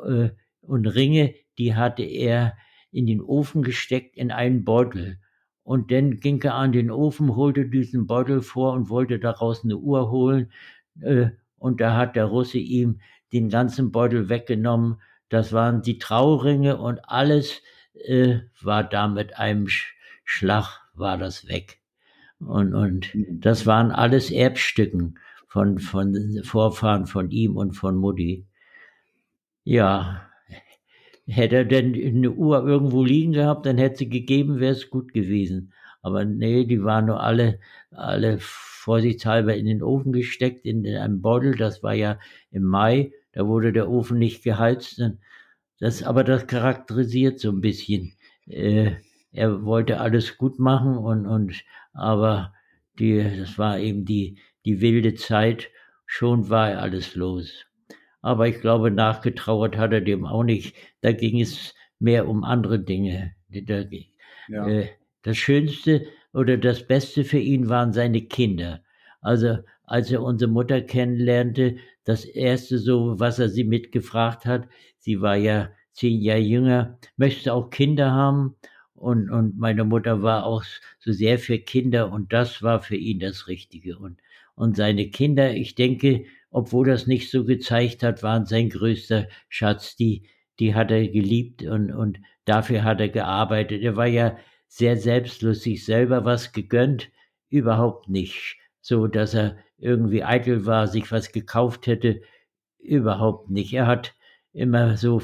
äh, 0.07 0.31
und 0.63 0.87
Ringe, 0.87 1.35
die 1.59 1.75
hatte 1.75 2.03
er 2.03 2.57
in 2.93 3.07
den 3.07 3.21
Ofen 3.21 3.63
gesteckt 3.63 4.17
in 4.17 4.31
einen 4.31 4.65
Beutel. 4.65 5.19
Und 5.65 5.91
dann 5.91 6.21
ging 6.21 6.41
er 6.43 6.55
an 6.55 6.73
den 6.73 6.91
Ofen, 6.91 7.35
holte 7.35 7.67
diesen 7.67 8.07
Beutel 8.07 8.43
vor 8.43 8.75
und 8.75 8.89
wollte 8.89 9.19
daraus 9.19 9.65
eine 9.65 9.77
Uhr 9.77 10.11
holen. 10.11 10.53
Äh, 11.01 11.31
und 11.57 11.81
da 11.81 11.97
hat 11.97 12.17
der 12.17 12.27
Russe 12.27 12.59
ihm 12.59 13.01
den 13.33 13.49
ganzen 13.49 13.91
Beutel 13.93 14.29
weggenommen. 14.29 15.01
Das 15.29 15.53
waren 15.53 15.83
die 15.83 15.99
Trauringe 15.99 16.77
und 16.77 17.01
alles 17.09 17.63
äh, 17.95 18.41
war 18.61 18.85
da 18.85 19.09
mit 19.09 19.39
einem 19.39 19.67
Schlag 20.25 20.81
war 20.95 21.17
das 21.19 21.49
weg. 21.49 21.81
Und, 22.39 22.75
und 22.75 23.11
das 23.31 23.67
waren 23.67 23.93
alles 23.93 24.31
Erbstücken 24.31 25.19
von, 25.47 25.79
von 25.79 26.41
Vorfahren 26.43 27.07
von 27.07 27.31
ihm 27.31 27.57
und 27.57 27.73
von 27.73 27.97
Mutti. 27.97 28.47
Ja, 29.65 30.29
Hätte 31.27 31.57
er 31.57 31.65
denn 31.65 31.95
eine 31.95 32.31
Uhr 32.33 32.67
irgendwo 32.67 33.05
liegen 33.05 33.33
gehabt, 33.33 33.67
dann 33.67 33.79
hätte 33.79 33.99
sie 33.99 34.09
gegeben, 34.09 34.59
wäre 34.59 34.73
es 34.73 34.91
gut 34.91 35.13
gewesen. 35.13 35.73
Aber 36.03 36.25
nee, 36.25 36.65
die 36.65 36.83
waren 36.83 37.07
nur 37.07 37.23
alle, 37.23 37.61
alle 37.91 38.39
vorsichtshalber 38.41 39.55
in 39.55 39.67
den 39.67 39.83
Ofen 39.83 40.13
gesteckt, 40.13 40.67
in, 40.67 40.85
in 40.85 40.97
einem 40.97 41.23
Beutel. 41.23 41.55
Das 41.55 41.83
war 41.83 41.95
ja 41.95 42.19
im 42.51 42.65
Mai, 42.65 43.13
da 43.33 43.47
wurde 43.47 43.73
der 43.73 43.89
Ofen 43.89 44.19
nicht 44.19 44.43
geheizt. 44.43 45.01
Das, 45.79 46.03
aber 46.03 46.25
das 46.25 46.47
charakterisiert 46.49 47.39
so 47.39 47.51
ein 47.51 47.61
bisschen. 47.61 48.15
Äh, 48.47 48.93
er 49.31 49.65
wollte 49.65 50.01
alles 50.01 50.37
gut 50.37 50.59
machen 50.59 50.99
und, 50.99 51.27
und, 51.27 51.65
aber 51.93 52.53
die, 52.99 53.23
das 53.39 53.59
war 53.59 53.79
eben 53.79 54.05
die, 54.05 54.39
die 54.65 54.81
wilde 54.81 55.15
Zeit. 55.15 55.71
Schon 56.05 56.51
war 56.51 56.77
alles 56.79 57.15
los. 57.15 57.65
Aber 58.23 58.49
ich 58.49 58.61
glaube, 58.61 58.91
nachgetrauert 58.91 59.77
hat 59.77 59.93
er 59.93 60.01
dem 60.01 60.25
auch 60.25 60.45
nicht. 60.45 60.75
Da 61.01 61.13
ging 61.13 61.41
es 61.41 61.75
mehr 61.99 62.29
um 62.29 62.45
andere 62.45 62.79
Dinge. 62.81 63.35
Da, 63.51 63.85
ja. 64.49 64.67
äh, 64.69 64.89
Das 65.23 65.37
Schönste 65.37 66.07
oder 66.33 66.57
das 66.57 66.87
Beste 66.87 67.25
für 67.25 67.39
ihn 67.39 67.69
waren 67.69 67.93
seine 67.93 68.23
Kinder. 68.23 68.83
Also 69.21 69.59
als 69.85 70.11
er 70.11 70.23
unsere 70.23 70.51
Mutter 70.51 70.81
kennenlernte, 70.81 71.77
das 72.05 72.25
erste 72.25 72.79
so, 72.79 73.19
was 73.21 73.39
er 73.39 73.49
sie 73.49 73.65
mitgefragt 73.65 74.47
hat, 74.47 74.69
sie 74.99 75.21
war 75.21 75.37
ja 75.37 75.71
zehn 75.93 76.21
Jahre 76.21 76.41
jünger, 76.41 76.99
möchtest 77.17 77.47
du 77.47 77.53
auch 77.53 77.71
Kinder 77.71 78.11
haben? 78.13 78.57
Und, 78.95 79.31
und 79.31 79.59
meine 79.59 79.85
Mutter 79.85 80.23
war 80.23 80.45
auch 80.47 80.65
so 81.01 81.13
sehr 81.13 81.39
für 81.39 81.59
Kinder 81.59 82.13
und 82.13 82.33
das 82.33 82.63
war 82.63 82.81
für 82.81 82.97
ihn 82.97 83.19
das 83.19 83.49
Richtige. 83.49 83.99
Und, 83.99 84.19
und 84.55 84.77
seine 84.77 85.11
Kinder, 85.11 85.53
ich 85.55 85.75
denke, 85.75 86.25
obwohl 86.53 86.87
das 86.87 87.07
nicht 87.07 87.31
so 87.31 87.45
gezeigt 87.45 88.03
hat, 88.03 88.23
waren 88.23 88.47
sein 88.47 88.69
größter 88.69 89.27
Schatz. 89.49 89.97
Die, 89.97 90.29
die 90.61 90.75
hat 90.75 90.91
er 90.91 91.09
geliebt 91.09 91.63
und, 91.65 91.91
und 91.91 92.19
dafür 92.45 92.85
hat 92.85 93.01
er 93.01 93.09
gearbeitet. 93.09 93.83
Er 93.83 93.97
war 93.97 94.07
ja 94.07 94.37
sehr 94.69 94.97
selbstlos, 94.97 95.63
sich 95.63 95.85
selber 95.85 96.25
was 96.25 96.53
gegönnt, 96.53 97.11
überhaupt 97.49 98.09
nicht. 98.09 98.59
So, 98.81 99.07
dass 99.07 99.35
er 99.35 99.57
irgendwie 99.79 100.23
eitel 100.23 100.67
war, 100.67 100.87
sich 100.87 101.11
was 101.11 101.33
gekauft 101.33 101.87
hätte, 101.87 102.21
überhaupt 102.79 103.51
nicht. 103.51 103.73
Er 103.73 103.87
hat 103.87 104.15
immer 104.53 104.97
so 104.97 105.21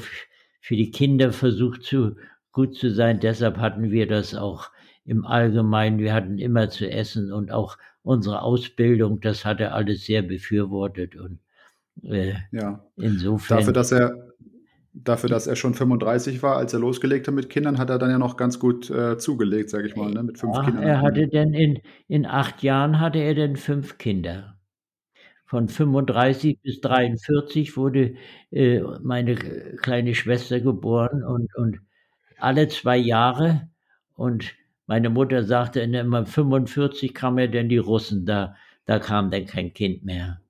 für 0.59 0.75
die 0.75 0.91
Kinder 0.91 1.31
versucht 1.31 1.83
zu 1.83 2.15
gut 2.51 2.75
zu 2.75 2.89
sein. 2.89 3.19
Deshalb 3.19 3.57
hatten 3.57 3.91
wir 3.91 4.07
das 4.07 4.33
auch 4.33 4.71
im 5.09 5.25
Allgemeinen. 5.25 5.97
Wir 5.97 6.13
hatten 6.13 6.37
immer 6.37 6.69
zu 6.69 6.89
essen 6.89 7.33
und 7.33 7.51
auch 7.51 7.77
unsere 8.03 8.43
Ausbildung, 8.43 9.19
das 9.19 9.43
hat 9.43 9.59
er 9.59 9.73
alles 9.73 10.05
sehr 10.05 10.21
befürwortet 10.21 11.15
und 11.15 11.39
äh, 12.03 12.33
ja. 12.51 12.85
insofern. 12.95 13.57
Dafür, 13.57 13.73
dass 13.73 13.91
er 13.91 14.29
Dafür, 14.91 15.29
dass 15.29 15.45
er 15.45 15.55
schon 15.55 15.75
35 15.75 16.41
war, 16.41 16.57
als 16.57 16.73
er 16.73 16.79
losgelegt 16.79 17.27
hat 17.27 17.35
mit 17.35 17.49
Kindern, 17.49 17.77
hat 17.77 17.91
er 17.91 17.99
dann 17.99 18.09
ja 18.09 18.17
noch 18.17 18.37
ganz 18.37 18.59
gut 18.59 18.89
äh, 18.89 19.17
zugelegt, 19.17 19.69
sage 19.69 19.87
ich 19.87 19.95
mal, 19.95 20.11
ne? 20.11 20.23
mit 20.23 20.39
fünf 20.39 20.55
ja, 20.55 20.63
Kindern. 20.63 20.83
Er 20.83 21.01
hatte 21.01 21.27
denn 21.27 21.53
in, 21.53 21.79
in 22.07 22.25
acht 22.25 22.63
Jahren 22.63 22.99
hatte 22.99 23.19
er 23.19 23.35
denn 23.35 23.55
fünf 23.55 23.99
Kinder. 23.99 24.57
Von 25.45 25.67
35 25.67 26.59
bis 26.61 26.81
43 26.81 27.77
wurde 27.77 28.15
äh, 28.51 28.81
meine 29.01 29.35
kleine 29.35 30.15
Schwester 30.15 30.59
geboren 30.59 31.23
und, 31.23 31.55
und 31.55 31.79
alle 32.39 32.67
zwei 32.67 32.97
Jahre. 32.97 33.69
Und 34.15 34.55
meine 34.89 35.09
Mutter 35.09 35.43
sagte 35.43 35.79
immer, 35.79 36.25
45 36.25 37.13
kam 37.13 37.39
ja 37.39 37.47
denn 37.47 37.69
die 37.69 37.77
Russen, 37.77 38.25
da, 38.25 38.55
da 38.85 38.99
kam 38.99 39.31
dann 39.31 39.45
kein 39.45 39.73
Kind 39.73 40.03
mehr. 40.03 40.41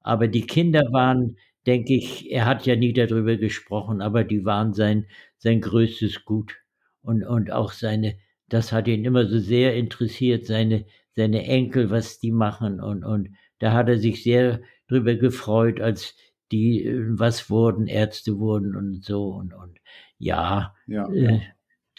Aber 0.00 0.28
die 0.28 0.46
Kinder 0.46 0.80
waren 0.92 1.36
denke 1.66 1.94
ich, 1.94 2.30
er 2.30 2.46
hat 2.46 2.66
ja 2.66 2.76
nie 2.76 2.92
darüber 2.92 3.36
gesprochen, 3.36 4.00
aber 4.00 4.24
die 4.24 4.44
waren 4.44 4.72
sein, 4.72 5.06
sein 5.38 5.60
größtes 5.60 6.24
Gut. 6.24 6.56
Und, 7.02 7.24
und 7.24 7.50
auch 7.50 7.72
seine, 7.72 8.16
das 8.48 8.72
hat 8.72 8.88
ihn 8.88 9.04
immer 9.04 9.26
so 9.26 9.38
sehr 9.38 9.76
interessiert, 9.76 10.46
seine, 10.46 10.84
seine 11.14 11.44
Enkel, 11.44 11.90
was 11.90 12.18
die 12.18 12.32
machen. 12.32 12.80
Und, 12.80 13.04
und 13.04 13.30
da 13.58 13.72
hat 13.72 13.88
er 13.88 13.98
sich 13.98 14.22
sehr 14.22 14.60
drüber 14.88 15.14
gefreut, 15.14 15.80
als 15.80 16.16
die 16.50 16.84
äh, 16.84 17.04
was 17.10 17.50
wurden, 17.50 17.86
Ärzte 17.86 18.38
wurden 18.38 18.76
und 18.76 19.04
so. 19.04 19.28
Und, 19.28 19.54
und 19.54 19.78
ja, 20.18 20.74
ja. 20.86 21.10
Äh, 21.12 21.40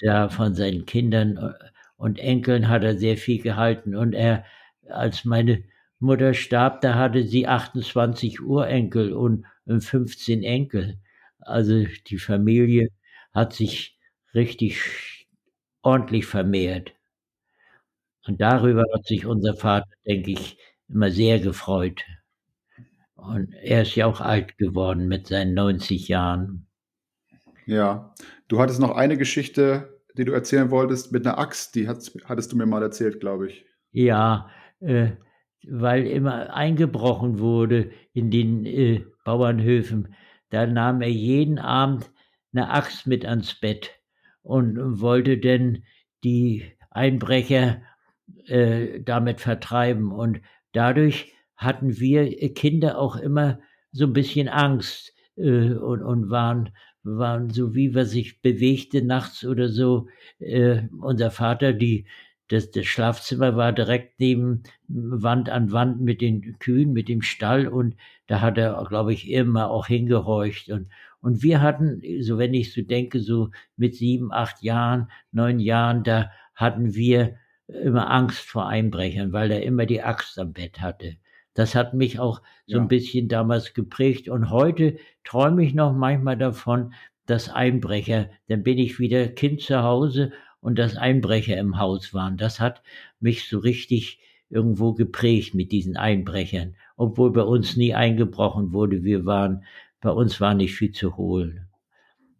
da 0.01 0.29
von 0.29 0.55
seinen 0.55 0.85
Kindern 0.85 1.37
äh, 1.37 1.53
und 1.97 2.19
Enkeln 2.19 2.67
hat 2.67 2.83
er 2.83 2.97
sehr 2.97 3.17
viel 3.17 3.41
gehalten. 3.41 3.95
Und 3.95 4.13
er, 4.13 4.43
als 4.89 5.23
meine 5.25 5.63
Mutter 5.99 6.33
starb, 6.33 6.81
da 6.81 6.95
hatte 6.95 7.23
sie 7.23 7.47
28 7.47 8.41
Urenkel 8.41 9.13
und 9.13 9.45
15 9.79 10.43
Enkel. 10.43 10.99
Also 11.39 11.85
die 12.07 12.17
Familie 12.17 12.89
hat 13.33 13.53
sich 13.53 13.99
richtig 14.33 15.27
ordentlich 15.83 16.25
vermehrt. 16.25 16.93
Und 18.25 18.41
darüber 18.41 18.83
hat 18.93 19.05
sich 19.05 19.25
unser 19.27 19.53
Vater, 19.55 19.89
denke 20.07 20.31
ich, 20.31 20.57
immer 20.89 21.11
sehr 21.11 21.39
gefreut. 21.39 22.01
Und 23.15 23.53
er 23.53 23.83
ist 23.83 23.95
ja 23.95 24.07
auch 24.07 24.21
alt 24.21 24.57
geworden 24.57 25.07
mit 25.07 25.27
seinen 25.27 25.53
90 25.53 26.07
Jahren. 26.07 26.67
Ja, 27.65 28.13
du 28.47 28.59
hattest 28.59 28.79
noch 28.79 28.95
eine 28.95 29.17
Geschichte, 29.17 30.01
die 30.17 30.25
du 30.25 30.33
erzählen 30.33 30.71
wolltest 30.71 31.11
mit 31.11 31.25
einer 31.25 31.37
Axt, 31.37 31.75
die 31.75 31.87
hattest 31.87 32.51
du 32.51 32.57
mir 32.57 32.65
mal 32.65 32.81
erzählt, 32.81 33.19
glaube 33.19 33.47
ich. 33.47 33.65
Ja, 33.91 34.49
äh, 34.79 35.11
weil 35.67 36.07
immer 36.07 36.53
eingebrochen 36.53 37.39
wurde 37.39 37.91
in 38.13 38.31
den 38.31 38.65
äh, 38.65 39.05
Bauernhöfen. 39.23 40.15
Da 40.49 40.65
nahm 40.65 41.01
er 41.01 41.09
jeden 41.09 41.59
Abend 41.59 42.11
eine 42.53 42.69
Axt 42.69 43.07
mit 43.07 43.25
ans 43.25 43.59
Bett 43.59 43.91
und 44.41 44.99
wollte 44.99 45.37
denn 45.37 45.83
die 46.23 46.63
Einbrecher 46.89 47.81
äh, 48.47 49.01
damit 49.01 49.39
vertreiben. 49.39 50.11
Und 50.11 50.41
dadurch 50.73 51.33
hatten 51.55 51.99
wir 51.99 52.53
Kinder 52.53 52.97
auch 52.97 53.15
immer 53.15 53.59
so 53.91 54.05
ein 54.05 54.13
bisschen 54.13 54.49
Angst 54.49 55.13
äh, 55.35 55.73
und, 55.73 56.03
und 56.03 56.29
waren, 56.29 56.71
waren 57.03 57.49
so, 57.49 57.75
wie 57.75 57.93
wir 57.95 58.05
sich 58.05 58.41
bewegte 58.41 59.01
nachts 59.03 59.45
oder 59.45 59.69
so. 59.69 60.07
Äh, 60.39 60.83
unser 60.99 61.31
Vater, 61.31 61.73
die 61.73 62.05
das, 62.47 62.69
das 62.71 62.85
Schlafzimmer 62.85 63.55
war 63.55 63.71
direkt 63.71 64.19
neben 64.19 64.63
Wand 64.87 65.49
an 65.49 65.71
Wand 65.71 66.01
mit 66.01 66.19
den 66.21 66.59
Kühen, 66.59 66.91
mit 66.91 67.07
dem 67.07 67.21
Stall 67.21 67.67
und 67.67 67.95
da 68.27 68.41
hat 68.41 68.57
er, 68.57 68.83
glaube 68.89 69.13
ich, 69.13 69.29
immer 69.29 69.71
auch 69.71 69.87
hingehorcht 69.87 70.69
und 70.69 70.87
und 71.21 71.43
wir 71.43 71.61
hatten, 71.61 72.01
so 72.21 72.37
wenn 72.37 72.53
ich 72.53 72.73
so 72.73 72.81
denke, 72.81 73.19
so 73.19 73.51
mit 73.77 73.95
sieben, 73.95 74.31
acht 74.33 74.63
Jahren, 74.63 75.09
neun 75.31 75.59
Jahren, 75.59 76.03
da 76.03 76.31
hatten 76.55 76.95
wir 76.95 77.35
immer 77.67 78.09
Angst 78.09 78.41
vor 78.41 78.67
Einbrechern, 78.67 79.31
weil 79.31 79.51
er 79.51 79.63
immer 79.63 79.85
die 79.85 80.01
Axt 80.01 80.39
am 80.39 80.53
Bett 80.53 80.81
hatte. 80.81 81.17
Das 81.53 81.75
hat 81.75 81.93
mich 81.93 82.19
auch 82.19 82.41
so 82.65 82.77
ja. 82.77 82.81
ein 82.81 82.87
bisschen 82.87 83.27
damals 83.27 83.73
geprägt. 83.73 84.29
Und 84.29 84.49
heute 84.49 84.97
träume 85.23 85.63
ich 85.63 85.73
noch 85.73 85.93
manchmal 85.93 86.37
davon, 86.37 86.93
dass 87.25 87.49
Einbrecher, 87.49 88.29
dann 88.47 88.63
bin 88.63 88.77
ich 88.77 88.99
wieder 88.99 89.27
Kind 89.27 89.61
zu 89.61 89.83
Hause 89.83 90.31
und 90.59 90.79
dass 90.79 90.95
Einbrecher 90.95 91.57
im 91.57 91.77
Haus 91.77 92.13
waren. 92.13 92.37
Das 92.37 92.59
hat 92.59 92.81
mich 93.19 93.47
so 93.47 93.59
richtig 93.59 94.19
irgendwo 94.49 94.93
geprägt 94.93 95.53
mit 95.53 95.71
diesen 95.71 95.97
Einbrechern, 95.97 96.75
obwohl 96.97 97.31
bei 97.31 97.43
uns 97.43 97.77
nie 97.77 97.93
eingebrochen 97.93 98.73
wurde. 98.73 99.03
Wir 99.03 99.25
waren, 99.25 99.63
bei 100.01 100.11
uns 100.11 100.41
war 100.41 100.53
nicht 100.53 100.75
viel 100.75 100.91
zu 100.91 101.17
holen. 101.17 101.67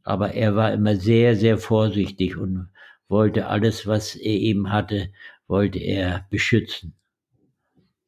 Aber 0.03 0.33
er 0.33 0.55
war 0.55 0.73
immer 0.73 0.95
sehr, 0.95 1.35
sehr 1.35 1.57
vorsichtig 1.57 2.37
und 2.37 2.69
wollte 3.07 3.47
alles, 3.47 3.87
was 3.87 4.15
er 4.15 4.33
eben 4.33 4.71
hatte, 4.71 5.09
wollte 5.47 5.79
er 5.79 6.25
beschützen. 6.29 6.95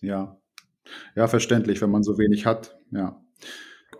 Ja, 0.01 0.37
ja, 1.15 1.27
verständlich, 1.27 1.81
wenn 1.81 1.91
man 1.91 2.03
so 2.03 2.17
wenig 2.17 2.45
hat. 2.45 2.77
Ja. 2.91 3.21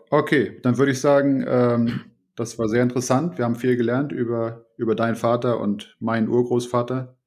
Okay, 0.10 0.60
dann 0.62 0.78
würde 0.78 0.92
ich 0.92 1.02
sagen, 1.02 1.44
ähm, 1.48 2.02
das 2.36 2.58
war 2.60 2.68
sehr 2.68 2.84
interessant. 2.84 3.38
Wir 3.38 3.46
haben 3.46 3.56
viel 3.56 3.76
gelernt 3.78 4.12
über, 4.12 4.66
über 4.78 4.96
deinen 4.96 5.16
Vater 5.16 5.60
und 5.60 5.96
meinen 6.00 6.28
Urgroßvater. 6.28 7.18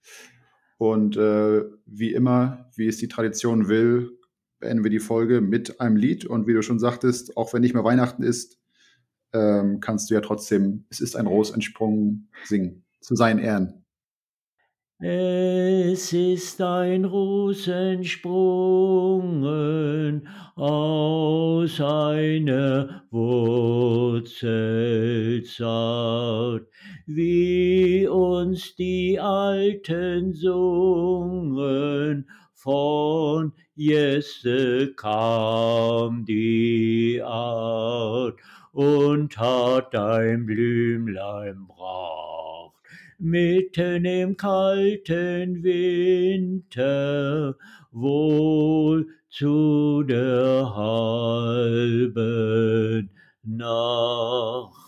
Und 0.78 1.16
äh, 1.16 1.64
wie 1.86 2.12
immer, 2.12 2.70
wie 2.76 2.86
es 2.86 2.98
die 2.98 3.08
Tradition 3.08 3.68
will, 3.68 4.10
beenden 4.58 4.84
wir 4.84 4.90
die 4.90 4.98
Folge 4.98 5.40
mit 5.40 5.80
einem 5.80 5.96
Lied. 5.96 6.26
Und 6.26 6.46
wie 6.46 6.52
du 6.52 6.62
schon 6.62 6.78
sagtest, 6.78 7.36
auch 7.36 7.52
wenn 7.54 7.62
nicht 7.62 7.74
mehr 7.74 7.84
Weihnachten 7.84 8.22
ist, 8.22 8.58
ähm, 9.32 9.80
kannst 9.80 10.10
du 10.10 10.14
ja 10.14 10.20
trotzdem 10.20 10.86
Es 10.90 11.00
ist 11.00 11.16
ein 11.16 11.26
Ros 11.26 11.50
entsprungen 11.50 12.28
singen. 12.44 12.84
Zu 13.00 13.14
seinen 13.14 13.38
Ehren. 13.38 13.84
Es 14.98 16.12
ist 16.14 16.60
ein 16.62 17.04
Ruß 17.04 17.68
entsprungen 17.68 19.25
aus 21.66 21.80
einer 21.80 23.02
Wurzel 23.10 24.44
zart, 25.42 26.68
wie 27.06 28.06
uns 28.06 28.76
die 28.76 29.18
Alten 29.18 30.32
sungen, 30.32 32.28
von 32.54 33.52
Jesse 33.74 34.94
kam 34.94 36.24
die 36.24 37.20
Art 37.24 38.38
und 38.70 39.36
hat 39.36 39.96
ein 39.96 40.46
Blümlein 40.46 41.66
bracht 41.66 42.76
mitten 43.18 44.04
im 44.04 44.36
kalten 44.36 45.64
Winter 45.64 47.56
wohl 47.90 49.08
zu 49.36 50.02
der 50.04 50.74
halben 50.74 52.10
Nacht. 53.42 54.85